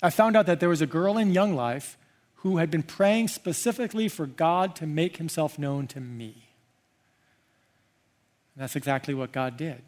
I 0.02 0.10
found 0.10 0.36
out 0.36 0.46
that 0.48 0.60
there 0.60 0.68
was 0.68 0.82
a 0.82 0.86
girl 0.86 1.18
in 1.18 1.32
Young 1.32 1.56
Life 1.56 1.98
who 2.36 2.58
had 2.58 2.70
been 2.70 2.84
praying 2.84 3.30
specifically 3.30 4.10
for 4.10 4.26
God 4.26 4.76
to 4.76 4.86
make 4.86 5.16
himself 5.16 5.58
known 5.58 5.88
to 5.88 6.02
me. 6.02 6.50
And 8.56 8.64
that's 8.64 8.76
exactly 8.76 9.14
what 9.14 9.32
God 9.32 9.56
did. 9.56 9.84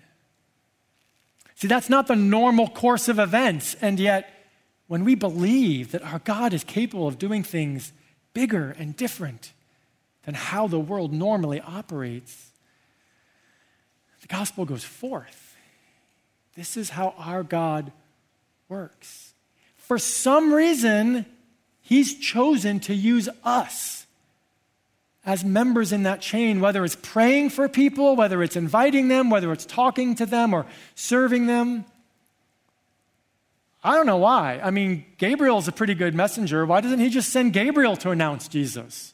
See, 1.56 1.68
that's 1.68 1.90
not 1.90 2.08
the 2.08 2.16
normal 2.16 2.70
course 2.70 3.10
of 3.10 3.20
events, 3.20 3.76
and 3.82 4.00
yet, 4.00 4.41
when 4.92 5.06
we 5.06 5.16
believe 5.16 5.94
that 5.94 6.04
our 6.04 6.20
God 6.20 6.54
is 6.54 6.66
capable 6.66 7.08
of 7.08 7.18
doing 7.18 7.44
things 7.44 7.94
bigger 8.34 8.76
and 8.78 8.94
different 8.94 9.54
than 10.26 10.34
how 10.34 10.68
the 10.68 10.82
world 10.82 11.14
normally 11.14 11.62
operates, 11.62 12.50
the 14.20 14.28
gospel 14.28 14.66
goes 14.66 14.84
forth. 14.84 15.56
This 16.58 16.76
is 16.76 16.90
how 16.90 17.14
our 17.18 17.42
God 17.42 17.94
works. 18.68 19.34
For 19.78 19.98
some 19.98 20.54
reason, 20.54 21.26
He's 21.80 22.20
chosen 22.20 22.82
to 22.82 22.94
use 22.94 23.30
us 23.46 24.06
as 25.26 25.46
members 25.46 25.94
in 25.94 26.04
that 26.04 26.20
chain, 26.20 26.60
whether 26.60 26.84
it's 26.84 26.98
praying 27.02 27.52
for 27.52 27.70
people, 27.70 28.18
whether 28.18 28.44
it's 28.44 28.58
inviting 28.58 29.08
them, 29.08 29.30
whether 29.30 29.54
it's 29.54 29.66
talking 29.66 30.16
to 30.16 30.26
them 30.26 30.54
or 30.54 30.66
serving 30.96 31.46
them. 31.46 31.86
I 33.84 33.96
don't 33.96 34.06
know 34.06 34.18
why. 34.18 34.60
I 34.64 34.72
mean, 34.72 35.06
Gabriel's 35.18 35.68
a 35.68 35.72
pretty 35.72 35.96
good 35.96 36.14
messenger. 36.14 36.66
Why 36.66 36.82
doesn't 36.82 37.00
he 37.00 37.10
just 37.10 37.30
send 37.30 37.54
Gabriel 37.54 37.96
to 37.98 38.12
announce 38.12 38.48
Jesus? 38.48 39.14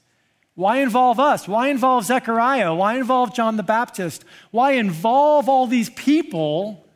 Why 0.55 0.77
involve 0.77 1.19
us? 1.19 1.47
Why 1.47 1.69
involve 1.69 2.05
Zechariah? 2.05 2.73
Why 2.73 2.97
involve 2.97 3.33
John 3.33 3.57
the 3.57 3.63
Baptist? 3.63 4.25
Why 4.51 4.71
involve 4.71 5.47
all 5.47 5.67
these 5.67 5.89
people 5.91 6.87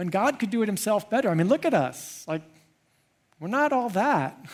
when 0.00 0.08
God 0.08 0.38
could 0.38 0.48
do 0.48 0.62
it 0.62 0.66
himself 0.66 1.10
better. 1.10 1.28
I 1.28 1.34
mean, 1.34 1.48
look 1.48 1.66
at 1.66 1.74
us. 1.74 2.24
Like, 2.26 2.40
we're 3.38 3.48
not 3.48 3.70
all 3.70 3.90
that. 3.90 4.34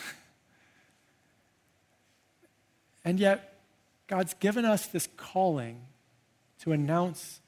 and 3.05 3.17
yet, 3.17 3.57
God's 4.07 4.33
given 4.33 4.65
us 4.65 4.87
this 4.87 5.07
calling 5.15 5.83
to 6.63 6.73
announce 6.73 7.39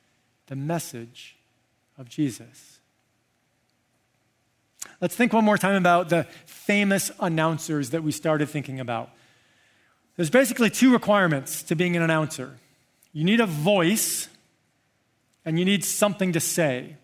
the 0.48 0.56
message 0.56 1.36
of 1.98 2.08
Jesus. 2.08 2.79
Let's 5.02 5.16
think 5.16 5.32
one 5.32 5.46
more 5.46 5.58
time 5.58 5.76
about 5.76 6.10
the 6.10 6.26
famous 6.46 7.12
announcers 7.20 7.92
that 7.92 8.04
we 8.04 8.12
started 8.12 8.50
thinking 8.50 8.80
about. 8.80 9.10
There's 10.18 10.30
basically 10.30 10.70
two 10.70 10.92
requirements 10.92 11.64
to 11.64 11.76
being 11.76 11.96
an 11.96 12.02
announcer 12.02 12.58
you 13.12 13.24
need 13.24 13.40
a 13.40 13.48
voice, 13.48 14.30
and 15.44 15.58
you 15.58 15.66
need 15.66 15.84
something 15.84 16.34
to 16.34 16.40
say. 16.40 16.96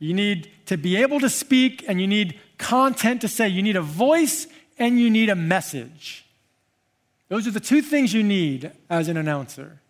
You 0.00 0.12
need 0.12 0.50
to 0.66 0.76
be 0.76 0.96
able 0.96 1.20
to 1.20 1.30
speak, 1.30 1.84
and 1.86 2.00
you 2.00 2.08
need 2.08 2.40
content 2.58 3.20
to 3.20 3.28
say. 3.28 3.48
You 3.48 3.62
need 3.62 3.76
a 3.76 3.82
voice, 3.82 4.48
and 4.78 4.98
you 4.98 5.10
need 5.10 5.30
a 5.30 5.36
message. 5.36 6.24
Those 7.28 7.46
are 7.46 7.52
the 7.52 7.60
two 7.60 7.82
things 7.82 8.12
you 8.12 8.24
need 8.24 8.72
as 8.90 9.08
an 9.08 9.16
announcer. 9.16 9.80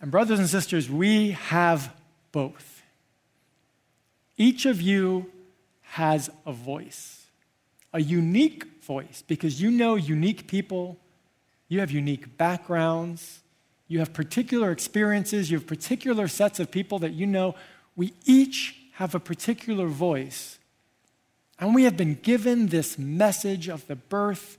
And, 0.00 0.10
brothers 0.12 0.38
and 0.38 0.48
sisters, 0.48 0.88
we 0.88 1.32
have 1.32 1.92
both. 2.30 2.83
Each 4.36 4.66
of 4.66 4.80
you 4.80 5.30
has 5.82 6.30
a 6.44 6.52
voice, 6.52 7.26
a 7.92 8.00
unique 8.00 8.82
voice, 8.82 9.22
because 9.26 9.60
you 9.60 9.70
know 9.70 9.94
unique 9.94 10.46
people, 10.46 10.98
you 11.68 11.80
have 11.80 11.90
unique 11.90 12.36
backgrounds, 12.36 13.40
you 13.86 13.98
have 14.00 14.12
particular 14.12 14.70
experiences, 14.70 15.50
you 15.50 15.58
have 15.58 15.66
particular 15.66 16.26
sets 16.26 16.58
of 16.58 16.70
people 16.70 16.98
that 17.00 17.12
you 17.12 17.26
know. 17.26 17.54
We 17.96 18.12
each 18.24 18.76
have 18.94 19.14
a 19.14 19.20
particular 19.20 19.86
voice. 19.86 20.58
And 21.58 21.74
we 21.74 21.84
have 21.84 21.96
been 21.96 22.14
given 22.14 22.68
this 22.68 22.98
message 22.98 23.68
of 23.68 23.86
the 23.86 23.96
birth 23.96 24.58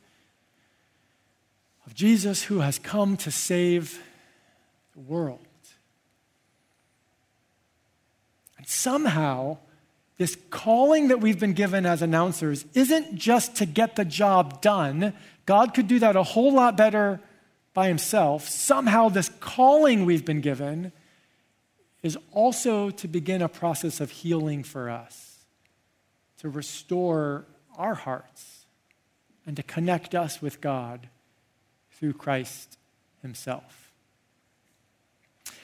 of 1.85 1.93
Jesus 1.93 2.43
who 2.43 2.59
has 2.59 2.79
come 2.79 3.17
to 3.17 3.31
save 3.31 4.01
the 4.93 5.01
world. 5.01 5.39
And 8.57 8.67
somehow, 8.67 9.57
this 10.17 10.37
calling 10.49 11.09
that 11.09 11.19
we've 11.19 11.39
been 11.39 11.53
given 11.53 11.85
as 11.85 12.01
announcers 12.01 12.65
isn't 12.73 13.15
just 13.15 13.55
to 13.57 13.65
get 13.65 13.95
the 13.95 14.05
job 14.05 14.61
done. 14.61 15.13
God 15.45 15.73
could 15.73 15.87
do 15.87 15.99
that 15.99 16.15
a 16.15 16.23
whole 16.23 16.53
lot 16.53 16.77
better 16.77 17.19
by 17.73 17.87
himself. 17.87 18.47
Somehow, 18.47 19.09
this 19.09 19.29
calling 19.39 20.05
we've 20.05 20.25
been 20.25 20.41
given 20.41 20.93
is 22.01 22.17
also 22.31 22.89
to 22.91 23.07
begin 23.07 23.41
a 23.41 23.49
process 23.49 23.99
of 23.99 24.11
healing 24.11 24.63
for 24.63 24.89
us, 24.89 25.45
to 26.37 26.49
restore 26.49 27.45
our 27.77 27.95
hearts, 27.95 28.65
and 29.45 29.57
to 29.57 29.63
connect 29.63 30.15
us 30.15 30.41
with 30.41 30.61
God 30.61 31.09
through 31.91 32.13
Christ 32.13 32.77
himself. 33.21 33.91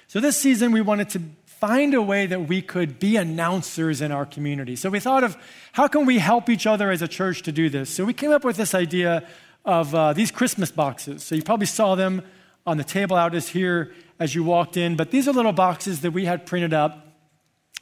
So, 0.07 0.19
this 0.19 0.35
season, 0.37 0.73
we 0.73 0.81
wanted 0.81 1.09
to 1.11 1.21
find 1.61 1.93
a 1.93 2.01
way 2.01 2.25
that 2.25 2.47
we 2.47 2.59
could 2.59 2.97
be 2.97 3.17
announcers 3.17 4.01
in 4.01 4.11
our 4.11 4.25
community. 4.25 4.75
So 4.75 4.89
we 4.89 4.99
thought 4.99 5.23
of 5.23 5.37
how 5.73 5.87
can 5.87 6.07
we 6.07 6.17
help 6.17 6.49
each 6.49 6.65
other 6.65 6.89
as 6.89 7.03
a 7.03 7.07
church 7.07 7.43
to 7.43 7.51
do 7.51 7.69
this? 7.69 7.87
So 7.91 8.03
we 8.03 8.13
came 8.13 8.31
up 8.31 8.43
with 8.43 8.57
this 8.57 8.73
idea 8.73 9.27
of 9.63 9.93
uh, 9.93 10.13
these 10.13 10.31
Christmas 10.31 10.71
boxes. 10.71 11.21
So 11.23 11.35
you 11.35 11.43
probably 11.43 11.67
saw 11.67 11.93
them 11.93 12.23
on 12.65 12.77
the 12.77 12.83
table 12.83 13.15
out 13.15 13.35
as 13.35 13.49
here 13.49 13.93
as 14.19 14.33
you 14.33 14.43
walked 14.43 14.75
in, 14.75 14.95
but 14.95 15.11
these 15.11 15.27
are 15.27 15.33
little 15.33 15.53
boxes 15.53 16.01
that 16.01 16.11
we 16.11 16.25
had 16.25 16.47
printed 16.47 16.73
up. 16.73 17.07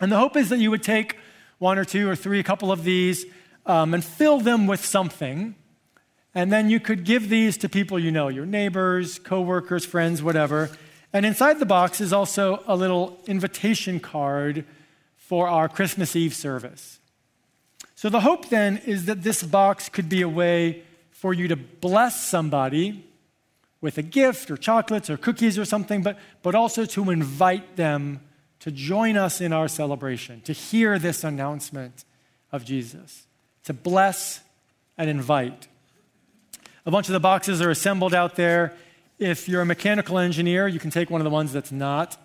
And 0.01 0.11
the 0.11 0.17
hope 0.17 0.35
is 0.35 0.49
that 0.49 0.59
you 0.59 0.71
would 0.71 0.83
take 0.83 1.15
one 1.57 1.77
or 1.77 1.85
two 1.85 2.09
or 2.09 2.17
three, 2.17 2.39
a 2.39 2.43
couple 2.43 2.73
of 2.73 2.83
these, 2.83 3.25
um, 3.65 3.93
and 3.93 4.03
fill 4.03 4.41
them 4.41 4.67
with 4.67 4.83
something. 4.83 5.55
And 6.35 6.51
then 6.51 6.69
you 6.69 6.81
could 6.81 7.05
give 7.05 7.29
these 7.29 7.55
to 7.59 7.69
people 7.69 7.97
you 7.97 8.11
know, 8.11 8.27
your 8.27 8.45
neighbors, 8.45 9.19
coworkers, 9.19 9.85
friends, 9.85 10.21
whatever. 10.21 10.69
And 11.11 11.25
inside 11.25 11.59
the 11.59 11.65
box 11.65 12.01
is 12.01 12.13
also 12.13 12.63
a 12.67 12.75
little 12.75 13.19
invitation 13.25 13.99
card 13.99 14.65
for 15.17 15.47
our 15.47 15.67
Christmas 15.67 16.15
Eve 16.15 16.33
service. 16.33 16.99
So 17.95 18.09
the 18.09 18.21
hope 18.21 18.49
then 18.49 18.77
is 18.85 19.05
that 19.05 19.23
this 19.23 19.43
box 19.43 19.89
could 19.89 20.07
be 20.07 20.21
a 20.21 20.29
way 20.29 20.83
for 21.11 21.33
you 21.33 21.47
to 21.49 21.55
bless 21.55 22.25
somebody 22.25 23.05
with 23.81 23.97
a 23.97 24.01
gift 24.01 24.49
or 24.51 24.57
chocolates 24.57 25.09
or 25.09 25.17
cookies 25.17 25.57
or 25.57 25.65
something, 25.65 26.01
but, 26.01 26.17
but 26.41 26.55
also 26.55 26.85
to 26.85 27.09
invite 27.09 27.75
them 27.75 28.21
to 28.59 28.71
join 28.71 29.17
us 29.17 29.41
in 29.41 29.53
our 29.53 29.67
celebration, 29.67 30.41
to 30.41 30.53
hear 30.53 30.99
this 30.99 31.23
announcement 31.23 32.03
of 32.51 32.65
Jesus, 32.65 33.25
to 33.63 33.73
bless 33.73 34.41
and 34.97 35.09
invite. 35.09 35.67
A 36.85 36.91
bunch 36.91 37.07
of 37.07 37.13
the 37.13 37.19
boxes 37.19 37.61
are 37.61 37.69
assembled 37.69 38.13
out 38.13 38.35
there 38.35 38.73
if 39.19 39.49
you're 39.49 39.61
a 39.61 39.65
mechanical 39.65 40.17
engineer, 40.17 40.67
you 40.67 40.79
can 40.79 40.91
take 40.91 41.09
one 41.09 41.19
of 41.19 41.25
the 41.25 41.29
ones 41.29 41.51
that's 41.51 41.73
not. 41.73 42.17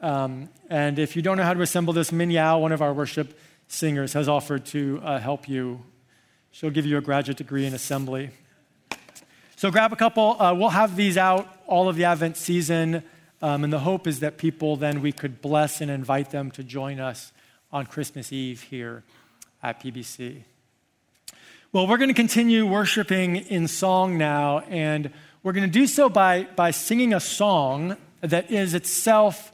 Um, 0.00 0.48
and 0.70 0.98
if 0.98 1.14
you 1.14 1.20
don't 1.20 1.36
know 1.36 1.42
how 1.42 1.52
to 1.52 1.60
assemble 1.60 1.92
this, 1.92 2.10
Min 2.10 2.30
Yao, 2.30 2.58
one 2.58 2.72
of 2.72 2.80
our 2.80 2.94
worship 2.94 3.38
singers, 3.68 4.14
has 4.14 4.26
offered 4.26 4.64
to 4.66 5.00
uh, 5.04 5.18
help 5.18 5.48
you. 5.48 5.82
She'll 6.50 6.70
give 6.70 6.86
you 6.86 6.96
a 6.96 7.02
graduate 7.02 7.36
degree 7.36 7.66
in 7.66 7.74
assembly. 7.74 8.30
So 9.56 9.70
grab 9.70 9.92
a 9.92 9.96
couple. 9.96 10.40
Uh, 10.40 10.54
we'll 10.54 10.70
have 10.70 10.96
these 10.96 11.18
out 11.18 11.46
all 11.66 11.90
of 11.90 11.96
the 11.96 12.04
Advent 12.04 12.38
season. 12.38 13.02
Um, 13.42 13.62
and 13.62 13.72
the 13.72 13.80
hope 13.80 14.06
is 14.06 14.20
that 14.20 14.38
people 14.38 14.76
then 14.76 15.02
we 15.02 15.12
could 15.12 15.42
bless 15.42 15.82
and 15.82 15.90
invite 15.90 16.30
them 16.30 16.50
to 16.52 16.64
join 16.64 16.98
us 16.98 17.32
on 17.70 17.84
Christmas 17.84 18.32
Eve 18.32 18.62
here 18.62 19.04
at 19.62 19.82
PBC. 19.82 20.44
Well, 21.72 21.86
we're 21.86 21.98
going 21.98 22.08
to 22.08 22.14
continue 22.14 22.66
worshiping 22.66 23.36
in 23.36 23.68
song 23.68 24.18
now. 24.18 24.60
And 24.60 25.12
we're 25.42 25.52
going 25.52 25.70
to 25.70 25.72
do 25.72 25.86
so 25.86 26.08
by, 26.08 26.44
by 26.56 26.70
singing 26.70 27.14
a 27.14 27.20
song 27.20 27.96
that 28.20 28.50
is 28.50 28.74
itself 28.74 29.52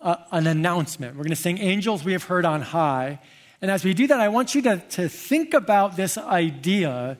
an 0.00 0.46
announcement. 0.46 1.16
We're 1.16 1.24
going 1.24 1.30
to 1.30 1.36
sing 1.36 1.58
Angels 1.58 2.04
We 2.04 2.12
Have 2.12 2.24
Heard 2.24 2.44
on 2.44 2.62
High. 2.62 3.18
And 3.60 3.70
as 3.70 3.84
we 3.84 3.92
do 3.92 4.06
that, 4.06 4.20
I 4.20 4.28
want 4.28 4.54
you 4.54 4.62
to, 4.62 4.78
to 4.78 5.08
think 5.08 5.52
about 5.52 5.96
this 5.96 6.16
idea 6.16 7.18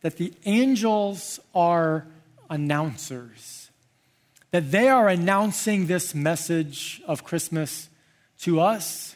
that 0.00 0.16
the 0.16 0.32
angels 0.44 1.38
are 1.54 2.06
announcers, 2.48 3.70
that 4.50 4.70
they 4.70 4.88
are 4.88 5.08
announcing 5.08 5.86
this 5.86 6.14
message 6.14 7.02
of 7.06 7.22
Christmas 7.22 7.88
to 8.40 8.60
us. 8.60 9.14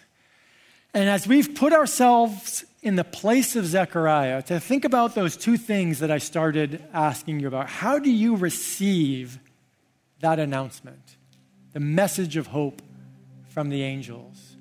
And 0.92 1.08
as 1.08 1.26
we've 1.26 1.54
put 1.54 1.72
ourselves 1.72 2.64
in 2.82 2.96
the 2.96 3.04
place 3.04 3.56
of 3.56 3.66
Zechariah 3.66 4.42
to 4.42 4.58
think 4.58 4.84
about 4.84 5.14
those 5.14 5.36
two 5.36 5.56
things 5.56 5.98
that 5.98 6.10
I 6.10 6.18
started 6.18 6.82
asking 6.92 7.40
you 7.40 7.48
about. 7.48 7.68
How 7.68 7.98
do 7.98 8.10
you 8.10 8.36
receive 8.36 9.38
that 10.20 10.38
announcement, 10.38 11.16
the 11.72 11.80
message 11.80 12.36
of 12.36 12.48
hope 12.48 12.80
from 13.48 13.68
the 13.68 13.82
angels? 13.82 14.56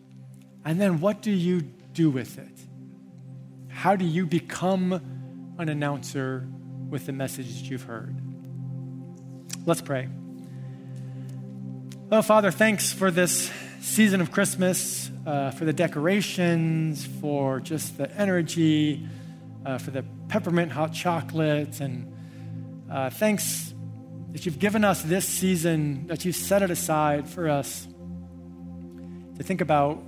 And 0.65 0.79
then 0.81 0.99
what 0.99 1.21
do 1.21 1.31
you 1.31 1.61
do 1.93 2.09
with 2.09 2.37
it? 2.37 2.59
How 3.69 3.95
do 3.95 4.03
you 4.03 4.25
become 4.25 5.55
an 5.57 5.69
announcer 5.69 6.45
with 6.89 7.05
the 7.05 7.13
message 7.13 7.61
that 7.61 7.69
you've 7.69 7.83
heard? 7.83 8.15
Let's 9.65 9.81
pray. 9.81 10.09
Oh, 12.11 12.21
Father, 12.21 12.51
thanks 12.51 12.91
for 12.91 13.11
this 13.11 13.51
season 13.81 14.21
of 14.21 14.31
Christmas, 14.31 15.09
uh, 15.25 15.51
for 15.51 15.65
the 15.65 15.73
decorations, 15.73 17.05
for 17.05 17.59
just 17.59 17.97
the 17.97 18.13
energy, 18.15 19.07
uh, 19.65 19.77
for 19.77 19.91
the 19.91 20.03
peppermint 20.27 20.71
hot 20.71 20.93
chocolate. 20.93 21.79
And 21.79 22.13
uh, 22.91 23.09
thanks 23.09 23.73
that 24.31 24.45
you've 24.45 24.59
given 24.59 24.83
us 24.83 25.01
this 25.01 25.27
season, 25.27 26.07
that 26.07 26.25
you've 26.25 26.35
set 26.35 26.61
it 26.61 26.71
aside 26.71 27.27
for 27.27 27.49
us 27.49 27.87
to 29.37 29.43
think 29.43 29.61
about 29.61 30.03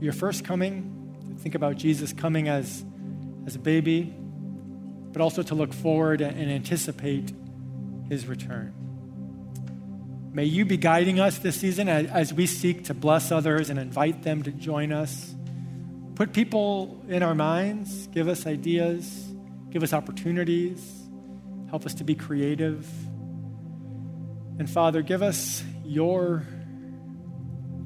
your 0.00 0.12
first 0.12 0.44
coming, 0.44 1.14
to 1.28 1.42
think 1.42 1.54
about 1.54 1.76
Jesus 1.76 2.12
coming 2.12 2.48
as, 2.48 2.84
as 3.46 3.56
a 3.56 3.58
baby, 3.58 4.14
but 5.12 5.22
also 5.22 5.42
to 5.42 5.54
look 5.54 5.72
forward 5.72 6.20
and 6.20 6.50
anticipate 6.50 7.32
his 8.08 8.26
return. 8.26 8.83
May 10.34 10.46
you 10.46 10.64
be 10.64 10.76
guiding 10.76 11.20
us 11.20 11.38
this 11.38 11.54
season 11.54 11.88
as 11.88 12.34
we 12.34 12.48
seek 12.48 12.86
to 12.86 12.94
bless 12.94 13.30
others 13.30 13.70
and 13.70 13.78
invite 13.78 14.24
them 14.24 14.42
to 14.42 14.50
join 14.50 14.90
us. 14.90 15.32
Put 16.16 16.32
people 16.32 17.00
in 17.08 17.22
our 17.22 17.36
minds, 17.36 18.08
give 18.08 18.26
us 18.26 18.44
ideas, 18.44 19.32
give 19.70 19.84
us 19.84 19.92
opportunities, 19.92 21.08
help 21.70 21.86
us 21.86 21.94
to 21.94 22.04
be 22.04 22.16
creative. 22.16 22.84
And 24.58 24.68
Father, 24.68 25.02
give 25.02 25.22
us 25.22 25.62
your 25.84 26.44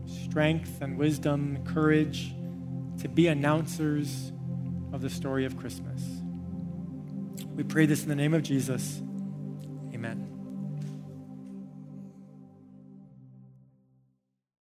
strength 0.07 0.81
and 0.81 0.97
wisdom, 0.97 1.63
courage 1.65 2.33
to 3.03 3.11
be 3.11 3.27
announcers 3.27 4.33
of 4.95 5.03
the 5.03 5.11
story 5.11 5.45
of 5.45 5.59
Christmas. 5.59 6.03
We 7.55 7.63
pray 7.63 7.85
this 7.85 8.05
in 8.05 8.09
the 8.09 8.17
name 8.17 8.33
of 8.33 8.43
Jesus. 8.43 9.03